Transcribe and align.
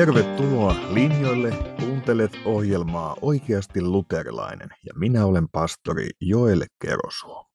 Tervetuloa 0.00 0.74
linjoille, 0.90 1.50
kuuntelet 1.80 2.32
ohjelmaa 2.44 3.16
Oikeasti 3.22 3.82
luterilainen 3.82 4.68
ja 4.86 4.92
minä 4.94 5.26
olen 5.26 5.48
pastori 5.52 6.08
Joel 6.20 6.64
Kerosuo. 6.82 7.46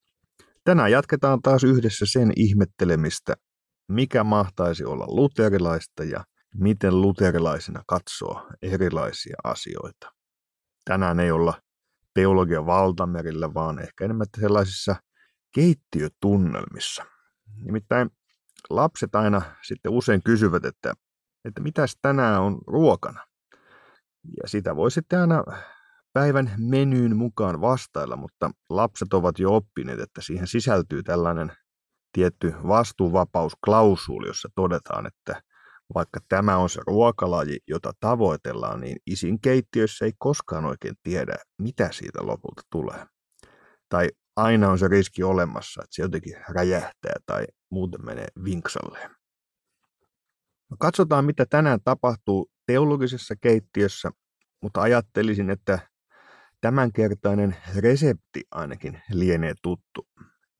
Tänään 0.63 0.91
jatketaan 0.91 1.41
taas 1.41 1.63
yhdessä 1.63 2.05
sen 2.09 2.33
ihmettelemistä, 2.35 3.33
mikä 3.87 4.23
mahtaisi 4.23 4.85
olla 4.85 5.05
luterilaista 5.07 6.03
ja 6.03 6.23
miten 6.55 7.01
luterilaisina 7.01 7.81
katsoo 7.87 8.47
erilaisia 8.61 9.35
asioita. 9.43 10.11
Tänään 10.85 11.19
ei 11.19 11.31
olla 11.31 11.53
teologian 12.13 12.65
valtamerillä, 12.65 13.53
vaan 13.53 13.79
ehkä 13.79 14.05
enemmän 14.05 14.27
sellaisissa 14.39 14.95
keittiötunnelmissa. 15.55 17.05
Nimittäin 17.63 18.09
lapset 18.69 19.15
aina 19.15 19.41
sitten 19.67 19.91
usein 19.91 20.23
kysyvät, 20.23 20.65
että, 20.65 20.93
että 21.45 21.61
mitäs 21.61 21.97
tänään 22.01 22.41
on 22.41 22.57
ruokana. 22.67 23.25
Ja 24.43 24.49
sitä 24.49 24.75
voi 24.75 24.91
sitten 24.91 25.19
aina 25.19 25.43
päivän 26.13 26.51
menyyn 26.57 27.17
mukaan 27.17 27.61
vastailla, 27.61 28.15
mutta 28.15 28.51
lapset 28.69 29.13
ovat 29.13 29.39
jo 29.39 29.55
oppineet, 29.55 29.99
että 29.99 30.21
siihen 30.21 30.47
sisältyy 30.47 31.03
tällainen 31.03 31.51
tietty 32.11 32.53
vastuuvapausklausuuli, 32.67 34.27
jossa 34.27 34.49
todetaan, 34.55 35.05
että 35.05 35.41
vaikka 35.95 36.19
tämä 36.29 36.57
on 36.57 36.69
se 36.69 36.81
ruokalaji, 36.87 37.57
jota 37.67 37.91
tavoitellaan, 37.99 38.81
niin 38.81 38.97
isin 39.07 39.41
keittiössä 39.41 40.05
ei 40.05 40.11
koskaan 40.17 40.65
oikein 40.65 40.95
tiedä, 41.03 41.35
mitä 41.61 41.89
siitä 41.91 42.19
lopulta 42.21 42.61
tulee. 42.71 43.05
Tai 43.89 44.09
aina 44.35 44.69
on 44.69 44.79
se 44.79 44.87
riski 44.87 45.23
olemassa, 45.23 45.81
että 45.83 45.95
se 45.95 46.01
jotenkin 46.01 46.35
räjähtää 46.49 47.15
tai 47.25 47.45
muuten 47.71 48.05
menee 48.05 48.27
vinksalleen. 48.43 49.14
No 50.69 50.77
katsotaan, 50.79 51.25
mitä 51.25 51.45
tänään 51.49 51.79
tapahtuu 51.83 52.51
teologisessa 52.65 53.35
keittiössä, 53.41 54.11
mutta 54.61 54.81
ajattelisin, 54.81 55.49
että 55.49 55.79
tämänkertainen 56.61 57.55
resepti 57.77 58.43
ainakin 58.51 59.01
lienee 59.11 59.53
tuttu. 59.61 60.07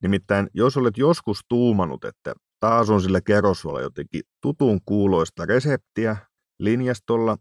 Nimittäin 0.02 0.50
jos 0.54 0.76
olet 0.76 0.98
joskus 0.98 1.40
tuumanut, 1.48 2.04
että 2.04 2.34
taas 2.60 2.90
on 2.90 3.02
sillä 3.02 3.20
kerrossuolla 3.20 3.80
jotenkin 3.80 4.22
tutun 4.40 4.80
kuuloista 4.86 5.46
reseptiä 5.46 6.16
linjastolla, 6.58 7.36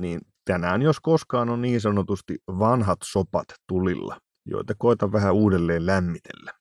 niin 0.00 0.20
tänään 0.44 0.82
jos 0.82 1.00
koskaan 1.00 1.48
on 1.48 1.62
niin 1.62 1.80
sanotusti 1.80 2.38
vanhat 2.48 2.98
sopat 3.04 3.44
tulilla, 3.66 4.20
joita 4.46 4.74
koitan 4.78 5.12
vähän 5.12 5.34
uudelleen 5.34 5.86
lämmitellä. 5.86 6.52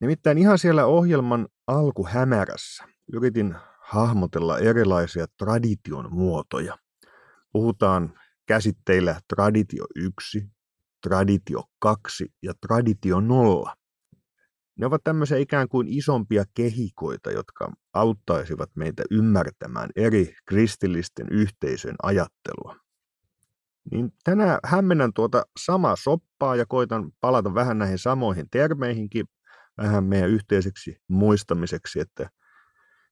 Nimittäin 0.00 0.38
ihan 0.38 0.58
siellä 0.58 0.86
ohjelman 0.86 1.48
alkuhämärässä 1.66 2.84
yritin 3.12 3.56
hahmotella 3.88 4.58
erilaisia 4.58 5.26
tradition 5.38 6.08
muotoja. 6.12 6.78
Puhutaan 7.52 8.20
käsitteillä 8.46 9.20
traditio 9.34 9.84
1, 9.96 10.50
traditio 11.02 11.62
2 11.78 12.32
ja 12.42 12.52
traditio 12.66 13.20
0. 13.20 13.74
Ne 14.78 14.86
ovat 14.86 15.04
tämmöisiä 15.04 15.38
ikään 15.38 15.68
kuin 15.68 15.88
isompia 15.88 16.44
kehikoita, 16.54 17.30
jotka 17.30 17.72
auttaisivat 17.92 18.70
meitä 18.76 19.02
ymmärtämään 19.10 19.90
eri 19.96 20.34
kristillisten 20.46 21.26
yhteisön 21.30 21.94
ajattelua. 22.02 22.76
Niin 23.90 24.12
tänään 24.24 24.58
hämmennän 24.64 25.12
tuota 25.12 25.44
samaa 25.60 25.96
soppaa 25.96 26.56
ja 26.56 26.66
koitan 26.66 27.12
palata 27.20 27.54
vähän 27.54 27.78
näihin 27.78 27.98
samoihin 27.98 28.46
termeihinkin, 28.50 29.26
vähän 29.78 30.04
meidän 30.04 30.30
yhteiseksi 30.30 30.96
muistamiseksi, 31.08 32.00
että 32.00 32.30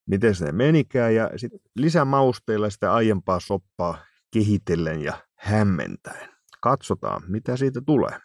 miten 0.06 0.34
se 0.34 0.53
menikään, 0.53 1.15
ja 1.15 1.31
sitten 1.37 1.61
lisämausteilla 1.77 2.71
sitä 2.71 2.94
aiempaa 2.94 3.41
soppaa 3.41 4.05
kehitellen 4.33 5.03
ja 5.03 5.27
hämmentäen. 5.39 6.28
Katsotaan, 6.61 7.22
mitä 7.28 7.56
siitä 7.56 7.81
tulee. 7.87 8.19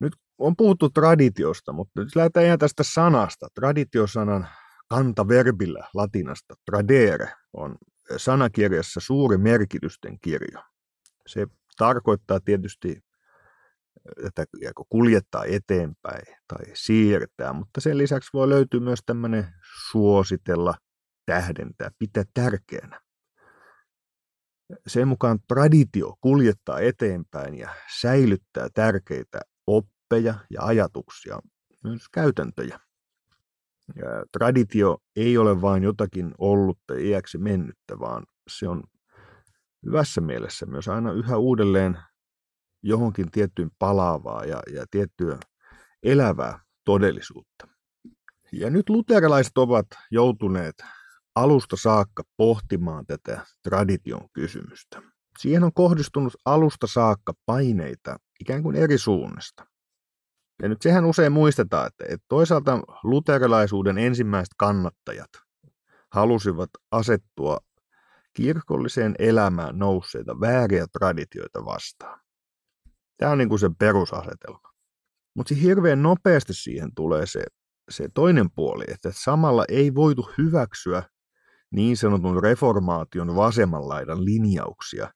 Nyt 0.00 0.12
on 0.38 0.56
puhuttu 0.56 0.90
traditiosta, 0.90 1.72
mutta 1.72 2.00
nyt 2.00 2.16
lähdetään 2.16 2.46
ihan 2.46 2.58
tästä 2.58 2.82
sanasta. 2.82 3.48
Traditiosanan 3.54 4.48
kantaverbillä 4.88 5.88
latinasta 5.94 6.54
tradere 6.70 7.32
on 7.52 7.76
sanakirjassa 8.16 9.00
suuri 9.00 9.38
merkitysten 9.38 10.20
kirjo. 10.20 10.62
Se 11.26 11.46
tarkoittaa 11.76 12.40
tietysti 12.40 13.00
että 14.26 14.44
kuljettaa 14.88 15.44
eteenpäin 15.44 16.36
tai 16.48 16.64
siirtää, 16.74 17.52
mutta 17.52 17.80
sen 17.80 17.98
lisäksi 17.98 18.30
voi 18.32 18.48
löytyä 18.48 18.80
myös 18.80 19.00
tämmöinen 19.06 19.46
suositella, 19.90 20.74
tähdentää, 21.26 21.90
pitää 21.98 22.24
tärkeänä. 22.34 23.00
Sen 24.86 25.08
mukaan 25.08 25.38
traditio 25.48 26.14
kuljettaa 26.20 26.80
eteenpäin 26.80 27.58
ja 27.58 27.74
säilyttää 28.00 28.68
tärkeitä 28.74 29.40
oppeja 29.66 30.34
ja 30.50 30.62
ajatuksia, 30.62 31.38
myös 31.84 32.08
käytäntöjä. 32.12 32.80
Ja 33.96 34.24
traditio 34.32 34.98
ei 35.16 35.38
ole 35.38 35.60
vain 35.60 35.82
jotakin 35.82 36.34
ollutta 36.38 36.94
iäksi 36.94 37.38
mennyttä, 37.38 37.98
vaan 37.98 38.26
se 38.50 38.68
on 38.68 38.82
hyvässä 39.86 40.20
mielessä 40.20 40.66
myös 40.66 40.88
aina 40.88 41.12
yhä 41.12 41.36
uudelleen 41.36 41.98
johonkin 42.82 43.30
tiettyyn 43.30 43.70
palaavaa 43.78 44.44
ja, 44.44 44.62
ja 44.74 44.84
tiettyä 44.90 45.38
elävää 46.02 46.60
todellisuutta. 46.84 47.68
Ja 48.52 48.70
nyt 48.70 48.88
luterilaiset 48.88 49.58
ovat 49.58 49.86
joutuneet 50.10 50.74
alusta 51.34 51.76
saakka 51.76 52.22
pohtimaan 52.36 53.06
tätä 53.06 53.46
tradition 53.62 54.28
kysymystä. 54.32 55.02
Siihen 55.38 55.64
on 55.64 55.72
kohdistunut 55.72 56.32
alusta 56.44 56.86
saakka 56.86 57.32
paineita 57.46 58.16
ikään 58.40 58.62
kuin 58.62 58.76
eri 58.76 58.98
suunnasta. 58.98 59.66
Ja 60.62 60.68
nyt 60.68 60.82
sehän 60.82 61.04
usein 61.04 61.32
muistetaan, 61.32 61.86
että, 61.86 62.04
että 62.08 62.26
toisaalta 62.28 62.80
luterilaisuuden 63.02 63.98
ensimmäiset 63.98 64.54
kannattajat 64.56 65.30
halusivat 66.12 66.70
asettua 66.90 67.58
kirkolliseen 68.32 69.14
elämään 69.18 69.78
nousseita 69.78 70.40
vääriä 70.40 70.86
traditioita 70.92 71.64
vastaan. 71.64 72.19
Tämä 73.20 73.32
on 73.32 73.38
niin 73.38 73.48
kuin 73.48 73.58
se 73.58 73.70
perusasetelma. 73.78 74.70
Mutta 75.36 75.54
hirveän 75.54 76.02
nopeasti 76.02 76.54
siihen 76.54 76.94
tulee 76.94 77.26
se, 77.26 77.42
se 77.90 78.08
toinen 78.14 78.50
puoli, 78.50 78.84
että 78.88 79.10
samalla 79.14 79.64
ei 79.68 79.94
voitu 79.94 80.30
hyväksyä 80.38 81.02
niin 81.70 81.96
sanotun 81.96 82.42
reformaation 82.42 83.36
vasemman 83.36 83.88
laidan 83.88 84.24
linjauksia 84.24 85.10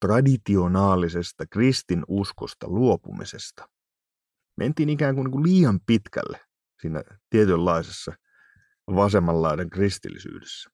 traditionaalisesta 0.00 1.46
kristin 1.46 2.04
uskosta 2.08 2.66
luopumisesta. 2.68 3.68
Mentiin 4.56 4.88
ikään 4.88 5.14
kuin, 5.14 5.30
kuin 5.30 5.44
liian 5.44 5.80
pitkälle 5.86 6.40
siinä 6.80 7.02
tietynlaisessa 7.30 8.12
vasemman 8.94 9.42
laidan 9.42 9.70
kristillisyydessä. 9.70 10.70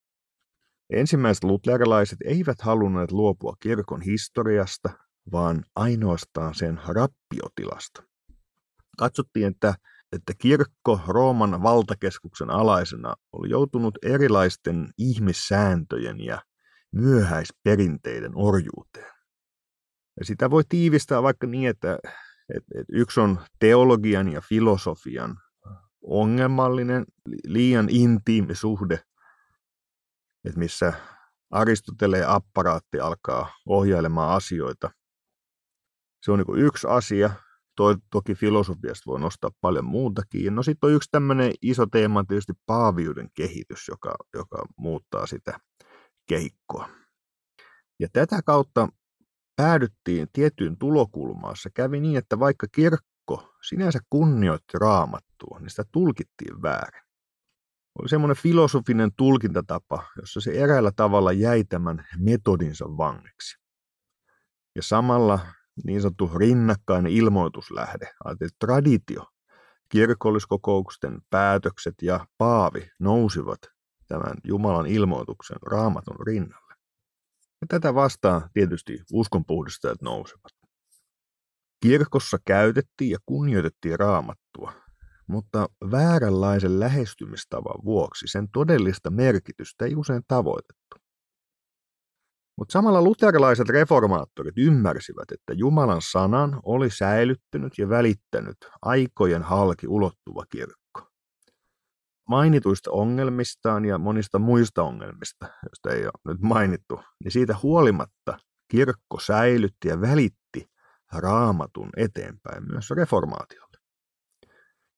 Ensimmäiset 0.91 1.45
luterilaiset 1.45 2.19
eivät 2.25 2.61
halunneet 2.61 3.13
luopua 3.13 3.57
kirkon 3.61 4.01
historiasta, 4.01 5.08
vaan 5.33 5.65
ainoastaan 5.77 6.55
sen 6.55 6.81
rappiotilasta. 6.87 8.03
Katsottiin, 8.99 9.47
että, 9.47 9.75
että 10.13 10.33
kirkko 10.39 11.01
Rooman 11.07 11.63
valtakeskuksen 11.63 12.51
alaisena 12.51 13.15
oli 13.33 13.51
joutunut 13.51 13.99
erilaisten 14.03 14.89
ihmissääntöjen 14.99 16.21
ja 16.21 16.43
myöhäisperinteiden 16.93 18.33
orjuuteen. 18.35 19.13
Ja 20.19 20.25
sitä 20.25 20.51
voi 20.51 20.63
tiivistää 20.69 21.23
vaikka 21.23 21.47
niin, 21.47 21.69
että, 21.69 21.99
että, 22.57 22.81
että 22.81 22.93
yksi 22.93 23.21
on 23.21 23.41
teologian 23.59 24.33
ja 24.33 24.41
filosofian 24.41 25.37
ongelmallinen, 26.03 27.05
liian 27.45 27.89
intiimi 27.91 28.55
suhde, 28.55 28.95
että 30.45 30.59
missä 30.59 30.93
Aristoteleen 31.51 32.29
apparaatti 32.29 33.01
alkaa 33.01 33.53
ohjailemaan 33.67 34.37
asioita 34.37 34.91
se 36.29 36.33
on 36.33 36.39
niin 36.39 36.67
yksi 36.67 36.87
asia. 36.91 37.31
Toi, 37.77 37.97
toki 38.11 38.35
filosofiasta 38.35 39.03
voi 39.07 39.21
nostaa 39.21 39.51
paljon 39.61 39.85
muutakin. 39.85 40.55
No 40.55 40.63
sitten 40.63 40.89
on 40.89 40.95
yksi 40.95 41.09
tämmöinen 41.13 41.53
iso 41.63 41.87
teema 41.87 42.25
tietysti 42.25 42.53
paaviuden 42.67 43.29
kehitys, 43.35 43.89
joka, 43.89 44.15
joka 44.35 44.65
muuttaa 44.77 45.27
sitä 45.27 45.61
kehikkoa. 46.29 46.89
Ja 48.01 48.09
tätä 48.13 48.41
kautta 48.43 48.89
päädyttiin 49.57 50.29
tiettyyn 50.33 50.79
tulokulmaan. 50.79 51.57
Se 51.57 51.71
kävi 51.75 52.01
niin, 52.01 52.19
että 52.19 52.39
vaikka 52.39 52.67
kirkko 52.73 53.55
sinänsä 53.69 53.99
kunnioitti 54.11 54.79
raamattua, 54.79 55.59
niin 55.61 55.71
sitä 55.71 55.85
tulkittiin 55.93 56.63
väärin. 56.63 57.03
Oli 57.99 58.09
semmoinen 58.09 58.37
filosofinen 58.37 59.11
tulkintatapa, 59.17 60.05
jossa 60.21 60.41
se 60.41 60.51
eräällä 60.51 60.93
tavalla 60.97 61.33
jäi 61.33 61.65
tämän 61.65 62.07
metodinsa 62.19 62.85
vangiksi. 62.85 63.59
Ja 64.77 64.83
samalla 64.83 65.39
niin 65.85 66.03
sanottu 66.03 66.31
rinnakkainen 66.37 67.13
ilmoituslähde, 67.13 68.09
traditio, 68.59 69.25
kirkolliskokouksen 69.89 71.21
päätökset 71.31 71.95
ja 72.03 72.27
paavi 72.39 72.91
nousivat 72.99 73.59
tämän 74.09 74.35
Jumalan 74.45 74.87
ilmoituksen 74.87 75.59
raamatun 75.63 76.27
rinnalle. 76.27 76.75
Ja 77.61 77.67
tätä 77.69 77.95
vastaan 77.95 78.51
tietysti 78.55 79.03
uskonpuhdistajat 79.13 80.03
nousevat. 80.03 80.53
Kirkossa 81.83 82.39
käytettiin 82.45 83.11
ja 83.11 83.19
kunnioitettiin 83.27 83.99
raamattua, 83.99 84.73
mutta 85.27 85.69
vääränlaisen 85.91 86.81
lähestymistavan 86.81 87.85
vuoksi 87.85 88.27
sen 88.29 88.49
todellista 88.53 89.11
merkitystä 89.11 89.85
ei 89.85 89.95
usein 89.97 90.23
tavoitettu. 90.29 90.97
Mutta 92.59 92.73
samalla 92.73 93.03
luterilaiset 93.03 93.69
reformaattorit 93.69 94.59
ymmärsivät, 94.59 95.33
että 95.33 95.53
Jumalan 95.53 96.03
sanan 96.03 96.61
oli 96.63 96.91
säilyttänyt 96.91 97.79
ja 97.79 97.89
välittänyt 97.89 98.57
aikojen 98.83 99.43
halki 99.43 99.89
ulottuva 99.89 100.45
kirkko. 100.51 101.09
Mainituista 102.29 102.91
ongelmistaan 102.91 103.85
ja 103.85 103.99
monista 103.99 104.39
muista 104.39 104.83
ongelmista, 104.83 105.47
joista 105.47 105.91
ei 105.91 106.05
ole 106.05 106.13
nyt 106.35 106.41
mainittu, 106.41 107.01
niin 107.25 107.33
siitä 107.33 107.57
huolimatta 107.63 108.39
kirkko 108.71 109.21
säilytti 109.21 109.89
ja 109.89 110.01
välitti 110.01 110.71
raamatun 111.13 111.91
eteenpäin 111.97 112.69
myös 112.73 112.91
reformaatiolle. 112.91 113.79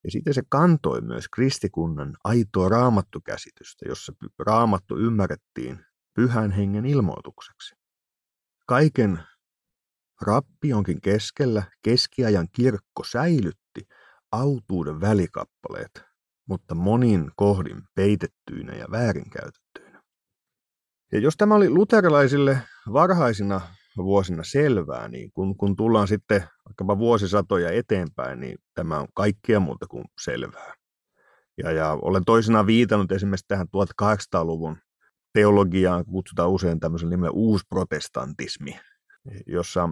Ja 0.04 0.10
sitten 0.10 0.34
se 0.34 0.42
kantoi 0.48 1.00
myös 1.00 1.28
kristikunnan 1.28 2.16
aitoa 2.24 2.68
raamattukäsitystä, 2.68 3.88
jossa 3.88 4.12
raamattu 4.46 4.98
ymmärrettiin 4.98 5.89
pyhän 6.14 6.50
hengen 6.50 6.86
ilmoitukseksi. 6.86 7.74
Kaiken 8.66 9.18
rappionkin 10.20 11.00
keskellä 11.00 11.62
keskiajan 11.82 12.48
kirkko 12.52 13.04
säilytti 13.04 13.88
autuuden 14.32 15.00
välikappaleet, 15.00 16.02
mutta 16.48 16.74
monin 16.74 17.30
kohdin 17.36 17.82
peitettyinä 17.94 18.74
ja 18.74 18.86
väärinkäytettyinä. 18.90 20.02
Ja 21.12 21.18
jos 21.18 21.36
tämä 21.36 21.54
oli 21.54 21.70
luterilaisille 21.70 22.62
varhaisina 22.92 23.60
vuosina 23.96 24.42
selvää, 24.44 25.08
niin 25.08 25.32
kun, 25.32 25.56
kun 25.56 25.76
tullaan 25.76 26.08
sitten 26.08 26.44
vaikkapa 26.68 26.98
vuosisatoja 26.98 27.70
eteenpäin, 27.70 28.40
niin 28.40 28.58
tämä 28.74 28.98
on 28.98 29.08
kaikkea 29.14 29.60
muuta 29.60 29.86
kuin 29.86 30.04
selvää. 30.24 30.74
Ja, 31.58 31.72
ja 31.72 31.98
olen 32.02 32.24
toisena 32.24 32.66
viitannut 32.66 33.12
esimerkiksi 33.12 33.46
tähän 33.48 33.66
1800-luvun 34.02 34.76
teologiaan, 35.32 36.04
kutsutaan 36.04 36.50
usein 36.50 36.80
tämmöisen 36.80 37.10
nimen 37.10 37.30
uusprotestantismi, 37.30 38.80
jossa 39.46 39.88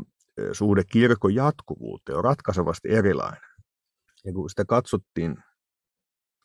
suhde 0.52 0.84
kirkon 0.84 1.34
jatkuvuuteen 1.34 2.18
on 2.18 2.24
ratkaisevasti 2.24 2.88
erilainen. 2.88 3.40
Ja 4.24 4.32
kun 4.32 4.50
sitä 4.50 4.64
katsottiin 4.64 5.36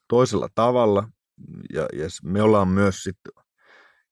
toisella 0.08 0.50
tavalla, 0.56 1.10
ja, 1.74 1.82
ja 1.82 2.08
me 2.24 2.42
ollaan 2.42 2.68
myös 2.68 3.04
sitten 3.04 3.34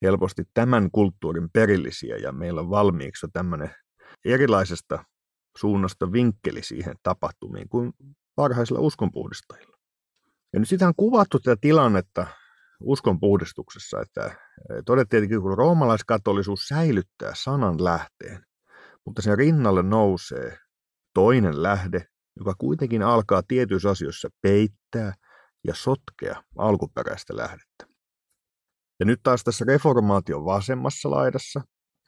helposti 0.01 0.43
tämän 0.53 0.91
kulttuurin 0.91 1.49
perillisiä 1.53 2.15
ja 2.15 2.31
meillä 2.31 2.61
on 2.61 2.69
valmiiksi 2.69 3.27
tämmöinen 3.33 3.75
erilaisesta 4.25 5.03
suunnasta 5.57 6.11
vinkkeli 6.11 6.63
siihen 6.63 6.95
tapahtumiin 7.03 7.69
kuin 7.69 7.93
parhaisilla 8.35 8.79
uskonpuhdistajilla. 8.79 9.77
Ja 10.53 10.59
nyt 10.59 10.69
sitä 10.69 10.87
on 10.87 10.93
kuvattu 10.97 11.39
tätä 11.39 11.57
tilannetta 11.61 12.27
uskonpuhdistuksessa, 12.83 14.01
että 14.01 14.35
todettiin, 14.85 15.41
kun 15.41 15.57
roomalaiskatolisuus 15.57 16.67
säilyttää 16.67 17.31
sanan 17.35 17.83
lähteen, 17.83 18.45
mutta 19.05 19.21
sen 19.21 19.37
rinnalle 19.37 19.83
nousee 19.83 20.57
toinen 21.13 21.63
lähde, 21.63 22.05
joka 22.39 22.53
kuitenkin 22.57 23.03
alkaa 23.03 23.43
tietyissä 23.47 23.89
asioissa 23.89 24.29
peittää 24.41 25.13
ja 25.67 25.75
sotkea 25.75 26.43
alkuperäistä 26.57 27.37
lähdettä. 27.37 27.85
Ja 28.99 29.05
nyt 29.05 29.19
taas 29.23 29.43
tässä 29.43 29.65
reformaation 29.67 30.45
vasemmassa 30.45 31.11
laidassa, 31.11 31.61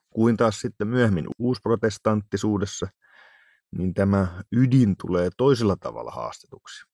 kuin 0.10 0.38
taas 0.38 0.62
sitten 0.62 0.88
myöhemmin 0.88 1.26
uusprotestanttisuudessa, 1.40 2.88
niin 3.78 3.94
tämä 3.94 4.44
ydin 4.52 4.96
tulee 5.02 5.30
toisella 5.38 5.76
tavalla 5.80 6.12
haastetuksi. 6.12 6.86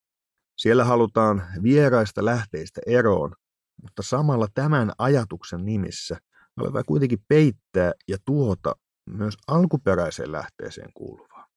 Siellä 0.57 0.85
halutaan 0.85 1.43
vieraista 1.63 2.25
lähteistä 2.25 2.81
eroon, 2.87 3.35
mutta 3.81 4.03
samalla 4.03 4.47
tämän 4.53 4.91
ajatuksen 4.97 5.65
nimissä 5.65 6.17
aletaan 6.57 6.85
kuitenkin 6.87 7.23
peittää 7.27 7.91
ja 8.07 8.17
tuota 8.25 8.75
myös 9.09 9.37
alkuperäiseen 9.47 10.31
lähteeseen 10.31 10.89
kuuluvaa. 10.93 11.47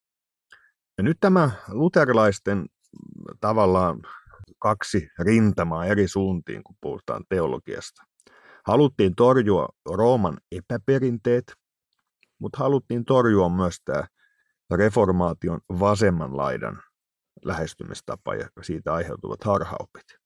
Ja 0.98 1.04
nyt 1.04 1.16
tämä 1.20 1.50
luterilaisten 1.68 2.66
tavallaan 3.40 4.00
kaksi 4.58 5.08
rintamaa 5.18 5.86
eri 5.86 6.08
suuntiin, 6.08 6.64
kun 6.64 6.76
puhutaan 6.80 7.24
teologiasta. 7.28 8.02
Haluttiin 8.66 9.14
torjua 9.14 9.68
Rooman 9.88 10.38
epäperinteet, 10.52 11.52
mutta 12.38 12.58
haluttiin 12.58 13.04
torjua 13.04 13.48
myös 13.48 13.76
tämä 13.84 14.04
reformaation 14.70 15.60
vasemman 15.68 16.36
laidan 16.36 16.82
lähestymistapa 17.44 18.34
ja 18.34 18.48
siitä 18.62 18.94
aiheutuvat 18.94 19.44
harhaopit. 19.44 20.21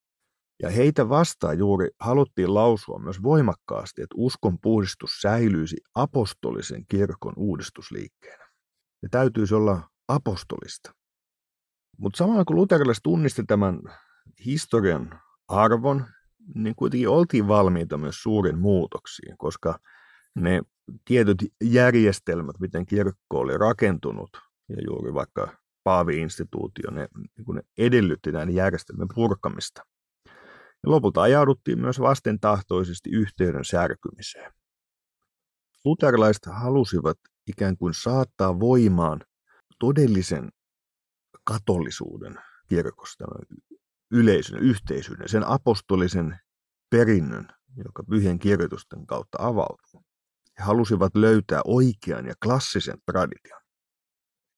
Ja 0.63 0.71
heitä 0.71 1.09
vastaan 1.09 1.59
juuri 1.59 1.89
haluttiin 2.01 2.55
lausua 2.55 2.99
myös 2.99 3.23
voimakkaasti, 3.23 4.03
että 4.03 4.15
uskon 4.19 4.59
puhdistus 4.63 5.11
säilyisi 5.21 5.77
apostolisen 5.95 6.87
kirkon 6.89 7.33
uudistusliikkeenä. 7.37 8.49
Ne 9.03 9.09
täytyisi 9.11 9.55
olla 9.55 9.91
apostolista. 10.09 10.93
Mutta 11.99 12.17
samalla 12.17 12.45
kun 12.45 12.57
luterilaiset 12.57 13.03
tunnisti 13.03 13.45
tämän 13.47 13.81
historian 14.45 15.21
arvon 15.49 16.07
niin 16.55 16.75
kuitenkin 16.77 17.09
oltiin 17.09 17.49
valmiita 17.49 17.99
myös 17.99 18.23
suurin 18.23 18.59
muutoksiin, 18.59 19.39
koska 19.39 19.79
ne 20.35 20.63
tietyt 21.05 21.39
järjestelmät, 21.65 22.61
miten 22.61 22.87
kirkko 22.87 23.39
oli 23.39 23.59
rakentunut, 23.59 24.31
ja 24.69 24.77
juuri 24.87 25.15
vaikka 25.15 25.57
Paavi-instituutio, 25.85 26.91
ne, 26.91 27.09
niin 27.17 27.55
ne 27.55 27.63
edellytti 27.79 28.33
näiden 28.33 28.55
järjestelmien 28.55 29.09
purkamista. 29.15 29.83
Ja 30.87 30.91
lopulta 30.91 31.23
ajauduttiin 31.23 31.81
myös 31.81 32.01
vastentahtoisesti 32.01 33.11
yhteyden 33.11 33.65
särkymiseen. 33.65 34.53
Luterilaiset 35.85 36.47
halusivat 36.47 37.19
ikään 37.47 37.77
kuin 37.77 37.95
saattaa 37.95 38.61
voimaan 38.61 39.21
todellisen 39.79 40.53
katolisuuden 41.45 42.35
kirkosta, 42.69 43.25
yleisön, 44.11 44.59
yhteisyyden, 44.59 45.29
sen 45.29 45.47
apostolisen 45.47 46.39
perinnön, 46.91 47.49
joka 47.85 48.03
pyhien 48.05 48.39
kirjoitusten 48.39 49.07
kautta 49.07 49.39
avautuu. 49.41 50.05
He 50.59 50.65
halusivat 50.65 51.15
löytää 51.15 51.61
oikean 51.65 52.27
ja 52.27 52.35
klassisen 52.43 52.99
tradition. 53.07 53.61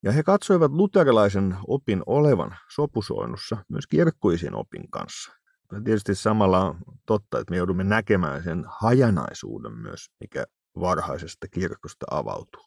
Ja 0.02 0.12
he 0.12 0.22
katsoivat 0.22 0.72
luterilaisen 0.72 1.56
opin 1.66 2.02
olevan 2.06 2.56
sopusoinnussa 2.74 3.56
myös 3.68 3.86
kirkkoisen 3.86 4.54
opin 4.54 4.90
kanssa. 4.90 5.37
Tietysti 5.84 6.14
samalla 6.14 6.64
on 6.64 6.76
totta, 7.06 7.38
että 7.38 7.50
me 7.50 7.56
joudumme 7.56 7.84
näkemään 7.84 8.42
sen 8.42 8.64
hajanaisuuden 8.80 9.72
myös, 9.72 10.06
mikä 10.20 10.44
varhaisesta 10.80 11.48
kirkosta 11.48 12.06
avautuu. 12.10 12.64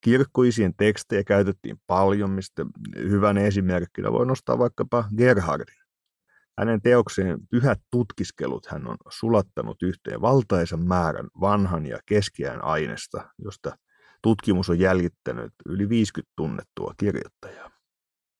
Kirkkoisien 0.00 0.74
tekstejä 0.76 1.24
käytettiin 1.24 1.76
paljon, 1.86 2.30
mistä 2.30 2.66
hyvän 2.98 3.38
esimerkkinä 3.38 4.12
voi 4.12 4.26
nostaa 4.26 4.58
vaikkapa 4.58 5.04
Gerhardin. 5.16 5.84
Hänen 6.58 6.82
teokseen 6.82 7.38
Pyhät 7.50 7.80
tutkiskelut 7.90 8.66
hän 8.66 8.88
on 8.88 8.96
sulattanut 9.10 9.82
yhteen 9.82 10.20
valtaisen 10.20 10.84
määrän 10.86 11.28
vanhan 11.40 11.86
ja 11.86 11.98
keskiään 12.06 12.64
aineesta, 12.64 13.30
josta 13.38 13.76
tutkimus 14.22 14.70
on 14.70 14.78
jäljittänyt 14.78 15.52
yli 15.66 15.88
50 15.88 16.32
tunnettua 16.36 16.94
kirjoittajaa. 16.96 17.63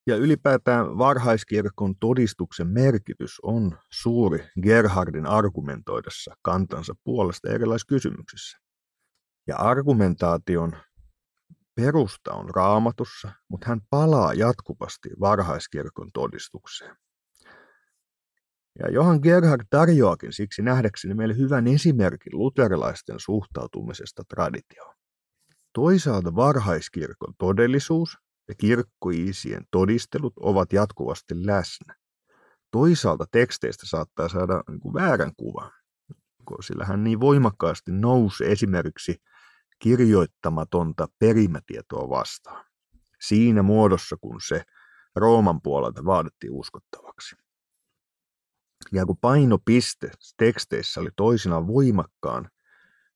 Ja 0.06 0.16
ylipäätään 0.16 0.98
varhaiskirkon 0.98 1.94
todistuksen 2.00 2.66
merkitys 2.66 3.40
on 3.42 3.78
suuri 3.90 4.48
Gerhardin 4.62 5.26
argumentoidessa 5.26 6.34
kantansa 6.42 6.94
puolesta 7.04 7.50
erilaisissa 7.50 7.88
kysymyksissä. 7.88 8.58
Ja 9.46 9.56
argumentaation 9.56 10.72
perusta 11.74 12.32
on 12.32 12.50
raamatussa, 12.50 13.32
mutta 13.48 13.66
hän 13.68 13.80
palaa 13.90 14.34
jatkuvasti 14.34 15.08
varhaiskirkon 15.20 16.10
todistukseen. 16.12 16.96
Ja 18.78 18.90
Johan 18.90 19.18
Gerhard 19.22 19.62
tarjoakin 19.70 20.32
siksi 20.32 20.62
nähdäkseni 20.62 21.14
meille 21.14 21.36
hyvän 21.36 21.66
esimerkin 21.66 22.38
luterilaisten 22.38 23.20
suhtautumisesta 23.20 24.22
traditioon. 24.28 24.94
Toisaalta 25.72 26.34
varhaiskirkon 26.34 27.34
todellisuus 27.38 28.18
ja 28.48 28.54
kirkkoisien 28.54 29.66
todistelut 29.70 30.32
ovat 30.40 30.72
jatkuvasti 30.72 31.46
läsnä. 31.46 31.94
Toisaalta 32.70 33.24
teksteistä 33.32 33.86
saattaa 33.86 34.28
saada 34.28 34.62
niin 34.68 34.80
kuin 34.80 34.94
väärän 34.94 35.32
kuvan, 35.36 35.72
sillä 36.60 36.84
hän 36.84 37.04
niin 37.04 37.20
voimakkaasti 37.20 37.92
nousi 37.92 38.44
esimerkiksi 38.44 39.16
kirjoittamatonta 39.78 41.08
perimätietoa 41.18 42.08
vastaan. 42.08 42.64
Siinä 43.20 43.62
muodossa, 43.62 44.16
kun 44.20 44.40
se 44.46 44.62
Rooman 45.16 45.62
puolelta 45.62 46.04
vaadittiin 46.04 46.52
uskottavaksi. 46.52 47.36
ja 48.92 49.06
kun 49.06 49.16
painopiste 49.20 50.10
teksteissä 50.36 51.00
oli 51.00 51.10
toisinaan 51.16 51.66
voimakkaan, 51.66 52.50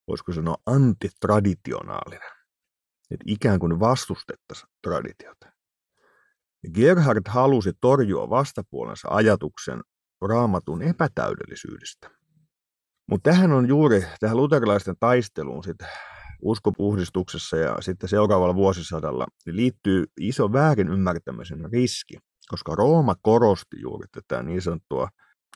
voisiko 0.08 0.32
sanoa 0.32 0.56
antitraditionaalinen. 0.66 2.37
Että 3.10 3.24
ikään 3.26 3.58
kuin 3.58 3.80
vastustettaisiin 3.80 4.70
traditiota. 4.82 5.52
Gerhard 6.74 7.22
halusi 7.28 7.72
torjua 7.80 8.30
vastapuolensa 8.30 9.08
ajatuksen 9.10 9.80
raamatun 10.28 10.82
epätäydellisyydestä. 10.82 12.10
Mutta 13.10 13.30
tähän 13.30 13.52
on 13.52 13.68
juuri, 13.68 14.04
tähän 14.20 14.36
luterilaisten 14.36 14.96
taisteluun 15.00 15.64
sit 15.64 15.76
uskopuhdistuksessa 16.42 17.56
ja 17.56 17.76
sitten 17.80 18.08
seuraavalla 18.08 18.54
vuosisadalla 18.54 19.26
niin 19.46 19.56
liittyy 19.56 20.04
iso 20.20 20.52
väärin 20.52 20.88
ymmärtämisen 20.88 21.72
riski, 21.72 22.18
koska 22.48 22.74
Rooma 22.74 23.14
korosti 23.22 23.80
juuri 23.80 24.06
tätä 24.12 24.42
niin 24.42 24.62
sanottua 24.62 25.08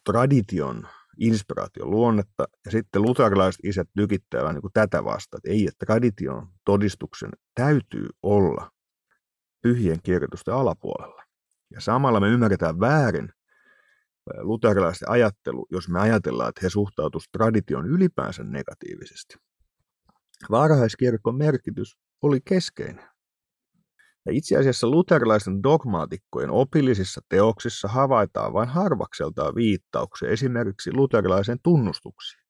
tradition 0.05 0.89
inspiraation 1.19 1.91
luonnetta, 1.91 2.45
ja 2.65 2.71
sitten 2.71 3.03
luterilaiset 3.03 3.61
isät 3.65 3.89
tykittävät 3.97 4.53
niin 4.53 4.73
tätä 4.73 5.05
vastaan, 5.05 5.39
että 5.39 5.51
ei, 5.51 5.67
että 5.67 5.87
tradition 5.87 6.49
todistuksen 6.65 7.31
täytyy 7.55 8.09
olla 8.23 8.71
pyhien 9.63 9.99
kirjoitusten 10.03 10.55
alapuolella. 10.55 11.23
Ja 11.71 11.81
samalla 11.81 12.21
me 12.21 12.29
ymmärretään 12.29 12.81
väärin 12.81 13.33
luterilaisten 14.41 15.11
ajattelu, 15.11 15.67
jos 15.71 15.89
me 15.89 16.01
ajatellaan, 16.01 16.49
että 16.49 16.61
he 16.63 16.69
suhtautuisivat 16.69 17.33
tradition 17.33 17.87
ylipäänsä 17.87 18.45
negatiivisesti. 18.45 19.35
Varhaiskirkon 20.51 21.37
merkitys 21.37 21.97
oli 22.23 22.41
keskeinen. 22.45 23.12
Ja 24.27 24.33
itse 24.33 24.57
asiassa 24.57 24.87
luterilaisten 24.91 25.63
dogmaatikkojen 25.63 26.51
opillisissa 26.51 27.21
teoksissa 27.29 27.89
havaitaan 27.89 28.53
vain 28.53 28.69
harvakseltaan 28.69 29.55
viittauksia 29.55 30.29
esimerkiksi 30.29 30.93
luterilaisen 30.93 31.59
tunnustuksiin. 31.63 32.43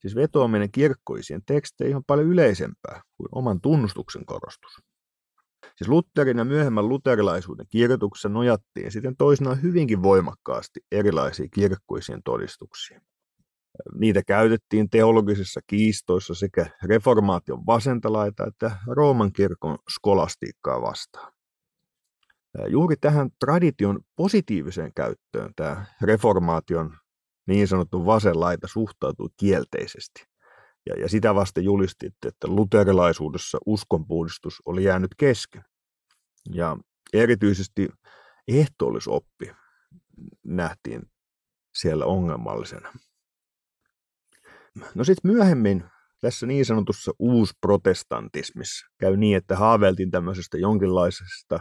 Siis 0.00 0.14
vetoaminen 0.14 0.70
kirkkoisien 0.72 1.42
teksteihin 1.46 1.96
on 1.96 2.04
paljon 2.06 2.28
yleisempää 2.28 3.02
kuin 3.16 3.28
oman 3.32 3.60
tunnustuksen 3.60 4.26
korostus. 4.26 4.72
Siis 5.76 5.88
Lutherin 5.88 6.38
ja 6.38 6.44
myöhemmän 6.44 6.88
luterilaisuuden 6.88 7.66
kirjoituksessa 7.68 8.28
nojattiin 8.28 8.92
sitten 8.92 9.16
toisinaan 9.16 9.62
hyvinkin 9.62 10.02
voimakkaasti 10.02 10.80
erilaisiin 10.92 11.50
kirkkoisiin 11.50 12.22
todistuksiin. 12.24 13.00
Niitä 13.94 14.22
käytettiin 14.26 14.90
teologisissa 14.90 15.60
kiistoissa 15.66 16.34
sekä 16.34 16.66
reformaation 16.82 17.66
vasentalaita 17.66 18.46
että 18.46 18.76
Rooman 18.86 19.32
kirkon 19.32 19.78
skolastiikkaa 19.94 20.82
vastaan. 20.82 21.32
Juuri 22.68 22.96
tähän 23.00 23.30
tradition 23.38 24.00
positiiviseen 24.16 24.92
käyttöön 24.94 25.52
tämä 25.56 25.86
reformaation 26.02 26.96
niin 27.46 27.68
sanottu 27.68 28.06
vasenlaita 28.06 28.68
suhtautui 28.68 29.28
kielteisesti. 29.36 30.24
Ja, 30.86 31.00
ja 31.00 31.08
sitä 31.08 31.34
vasten 31.34 31.64
julistitte, 31.64 32.28
että 32.28 32.48
luterilaisuudessa 32.48 33.58
uskonpuhdistus 33.66 34.62
oli 34.64 34.84
jäänyt 34.84 35.10
kesken. 35.16 35.64
Ja 36.54 36.76
erityisesti 37.12 37.88
ehtoollisoppi 38.48 39.52
nähtiin 40.44 41.02
siellä 41.74 42.04
ongelmallisena. 42.06 42.92
No 44.94 45.04
sitten 45.04 45.32
myöhemmin 45.32 45.84
tässä 46.20 46.46
niin 46.46 46.64
sanotussa 46.64 47.12
uusprotestantismissa 47.18 48.86
käy 48.98 49.16
niin, 49.16 49.36
että 49.36 49.56
haaveiltiin 49.56 50.10
tämmöisestä 50.10 50.58
jonkinlaisesta 50.58 51.60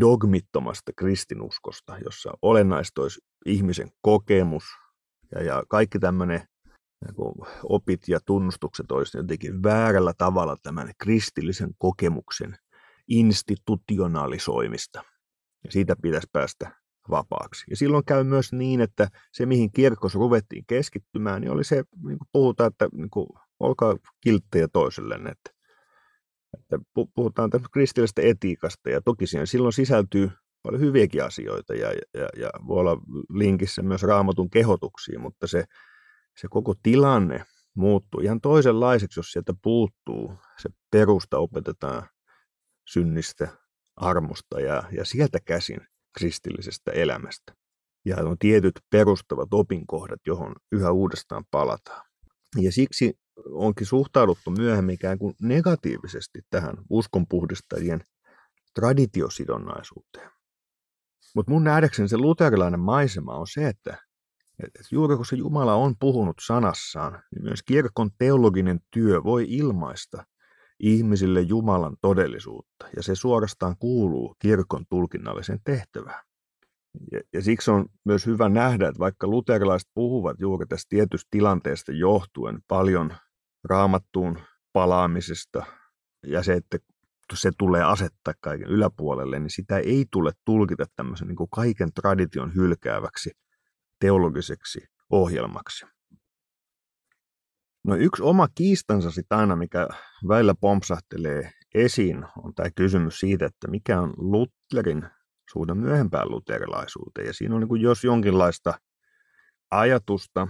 dogmittomasta 0.00 0.92
kristinuskosta, 0.96 1.98
jossa 2.04 2.32
olennaista 2.42 3.02
olisi 3.02 3.20
ihmisen 3.46 3.90
kokemus 4.02 4.64
ja, 5.34 5.42
ja 5.42 5.62
kaikki 5.68 5.98
tämmöinen 5.98 6.42
opit 7.62 8.08
ja 8.08 8.20
tunnustukset 8.26 8.90
olisi 8.90 9.18
jotenkin 9.18 9.62
väärällä 9.62 10.12
tavalla 10.18 10.56
tämän 10.62 10.92
kristillisen 10.98 11.70
kokemuksen 11.78 12.56
institutionalisoimista. 13.08 15.02
Ja 15.64 15.72
siitä 15.72 15.96
pitäisi 16.02 16.28
päästä 16.32 16.79
vapaaksi. 17.10 17.64
Ja 17.70 17.76
silloin 17.76 18.04
käy 18.04 18.24
myös 18.24 18.52
niin, 18.52 18.80
että 18.80 19.08
se 19.32 19.46
mihin 19.46 19.72
kirkossa 19.72 20.18
ruvettiin 20.18 20.64
keskittymään, 20.66 21.40
niin 21.40 21.50
oli 21.50 21.64
se, 21.64 21.76
niin 21.76 22.18
kuin 22.18 22.28
puhutaan, 22.32 22.68
että 22.68 22.88
niin 22.92 23.10
kuin, 23.10 23.26
olkaa 23.60 23.96
kilttejä 24.20 24.68
toisellenne. 24.68 25.30
Että, 25.30 25.50
että 26.54 26.78
puhutaan 27.14 27.50
kristillisestä 27.72 28.22
etiikasta 28.22 28.90
ja 28.90 29.00
toki 29.00 29.26
siihen 29.26 29.46
silloin 29.46 29.72
sisältyy 29.72 30.30
paljon 30.62 30.80
hyviäkin 30.80 31.24
asioita 31.24 31.74
ja, 31.74 31.92
ja, 32.14 32.28
ja 32.36 32.50
voi 32.66 32.80
olla 32.80 32.96
linkissä 33.34 33.82
myös 33.82 34.02
raamatun 34.02 34.50
kehotuksiin, 34.50 35.20
mutta 35.20 35.46
se, 35.46 35.64
se 36.36 36.48
koko 36.50 36.74
tilanne 36.82 37.44
muuttuu 37.74 38.20
ihan 38.20 38.40
toisenlaiseksi, 38.40 39.18
jos 39.18 39.32
sieltä 39.32 39.54
puuttuu. 39.62 40.34
Se 40.62 40.68
perusta 40.90 41.38
opetetaan 41.38 42.08
synnistä, 42.88 43.48
armosta 43.96 44.60
ja, 44.60 44.82
ja 44.92 45.04
sieltä 45.04 45.38
käsin 45.44 45.80
kristillisestä 46.18 46.90
elämästä. 46.90 47.54
Ja 48.04 48.16
on 48.16 48.38
tietyt 48.38 48.80
perustavat 48.90 49.54
opinkohdat, 49.54 50.20
johon 50.26 50.54
yhä 50.72 50.90
uudestaan 50.90 51.44
palataan. 51.50 52.02
Ja 52.56 52.72
siksi 52.72 53.18
onkin 53.50 53.86
suhtauduttu 53.86 54.50
myöhemmin 54.50 54.94
ikään 54.94 55.18
kuin 55.18 55.34
negatiivisesti 55.40 56.40
tähän 56.50 56.74
uskonpuhdistajien 56.90 58.04
traditiosidonnaisuuteen. 58.74 60.30
Mutta 61.34 61.52
mun 61.52 61.64
nähdäkseni 61.64 62.08
se 62.08 62.18
luterilainen 62.18 62.80
maisema 62.80 63.34
on 63.34 63.46
se, 63.46 63.68
että, 63.68 63.98
juuri 64.92 65.16
kun 65.16 65.26
se 65.26 65.36
Jumala 65.36 65.74
on 65.74 65.94
puhunut 66.00 66.36
sanassaan, 66.46 67.22
niin 67.34 67.42
myös 67.42 67.62
kirkon 67.62 68.10
teologinen 68.18 68.80
työ 68.90 69.24
voi 69.24 69.46
ilmaista 69.48 70.24
ihmisille 70.80 71.40
Jumalan 71.40 71.96
todellisuutta, 72.00 72.88
ja 72.96 73.02
se 73.02 73.14
suorastaan 73.14 73.76
kuuluu 73.78 74.36
kirkon 74.38 74.84
tulkinnalliseen 74.88 75.60
tehtävään. 75.64 76.24
Ja, 77.12 77.20
ja 77.32 77.42
siksi 77.42 77.70
on 77.70 77.86
myös 78.04 78.26
hyvä 78.26 78.48
nähdä, 78.48 78.88
että 78.88 78.98
vaikka 78.98 79.26
luterilaiset 79.26 79.90
puhuvat 79.94 80.40
juuri 80.40 80.66
tästä 80.66 80.86
tietystä 80.88 81.28
tilanteesta 81.30 81.92
johtuen 81.92 82.58
paljon 82.68 83.12
raamattuun 83.64 84.38
palaamisesta 84.72 85.64
ja 86.26 86.42
se, 86.42 86.52
että 86.52 86.78
se 87.34 87.50
tulee 87.58 87.82
asettaa 87.82 88.34
kaiken 88.40 88.68
yläpuolelle, 88.68 89.38
niin 89.38 89.50
sitä 89.50 89.78
ei 89.78 90.06
tule 90.12 90.32
tulkita 90.44 90.84
tämmöisen 90.96 91.28
niin 91.28 91.36
kuin 91.36 91.50
kaiken 91.50 91.92
tradition 91.94 92.54
hylkääväksi 92.54 93.30
teologiseksi 94.00 94.80
ohjelmaksi. 95.10 95.86
No 97.84 97.96
yksi 97.96 98.22
oma 98.22 98.48
kiistansa 98.54 99.10
sitten 99.10 99.38
aina, 99.38 99.56
mikä 99.56 99.88
välillä 100.28 100.54
pompsahtelee 100.60 101.52
esiin, 101.74 102.24
on 102.36 102.54
tämä 102.54 102.70
kysymys 102.70 103.20
siitä, 103.20 103.46
että 103.46 103.68
mikä 103.68 104.00
on 104.00 104.14
Lutherin 104.16 105.08
suhde 105.52 105.74
myöhempään 105.74 106.30
luterilaisuuteen. 106.30 107.26
Ja 107.26 107.32
siinä 107.32 107.54
on 107.54 107.60
niin 107.60 107.82
jos 107.82 108.04
jonkinlaista 108.04 108.74
ajatusta, 109.70 110.48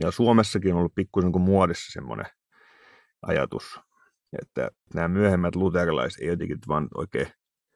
ja 0.00 0.10
Suomessakin 0.10 0.72
on 0.72 0.78
ollut 0.78 0.94
pikkusen 0.94 1.32
kuin 1.32 1.42
muodissa 1.42 1.92
semmoinen 1.92 2.26
ajatus, 3.22 3.80
että 4.42 4.70
nämä 4.94 5.08
myöhemmät 5.08 5.56
luterilaiset 5.56 6.22
ei 6.22 6.28
jotenkin 6.28 6.58
vaan 6.68 6.88
oikein 6.94 7.28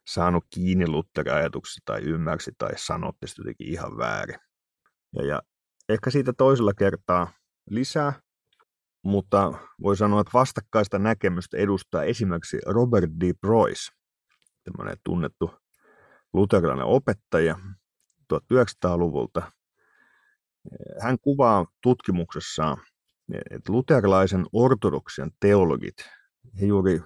saanut 0.07 0.45
kiinni 0.51 0.89
Lutherin 0.89 1.35
ajatuksista 1.35 1.83
tai 1.85 2.01
ymmärsi 2.03 2.53
tai 2.59 2.71
sanotti 2.77 3.27
sitä 3.27 3.41
jotenkin 3.41 3.69
ihan 3.69 3.99
väärin. 3.99 4.39
Ja, 5.15 5.25
ja 5.25 5.43
ehkä 5.89 6.11
siitä 6.11 6.33
toisella 6.33 6.75
kertaa 6.75 7.33
lisää, 7.71 8.13
mutta 9.03 9.53
voi 9.83 9.97
sanoa, 9.97 10.21
että 10.21 10.31
vastakkaista 10.35 10.99
näkemystä 10.99 11.57
edustaa 11.57 12.03
esimerkiksi 12.03 12.59
Robert 12.67 13.11
D. 13.21 13.35
Brois, 13.41 13.93
tämmöinen 14.65 14.97
tunnettu 15.05 15.55
luterilainen 16.33 16.87
opettaja 16.87 17.59
1900-luvulta. 18.35 19.43
Hän 21.01 21.19
kuvaa 21.19 21.67
tutkimuksessaan, 21.83 22.77
että 23.51 23.73
luterilaisen 23.73 24.47
ortodoksian 24.53 25.31
teologit, 25.41 25.97
he 26.61 26.67
juuri 26.67 27.01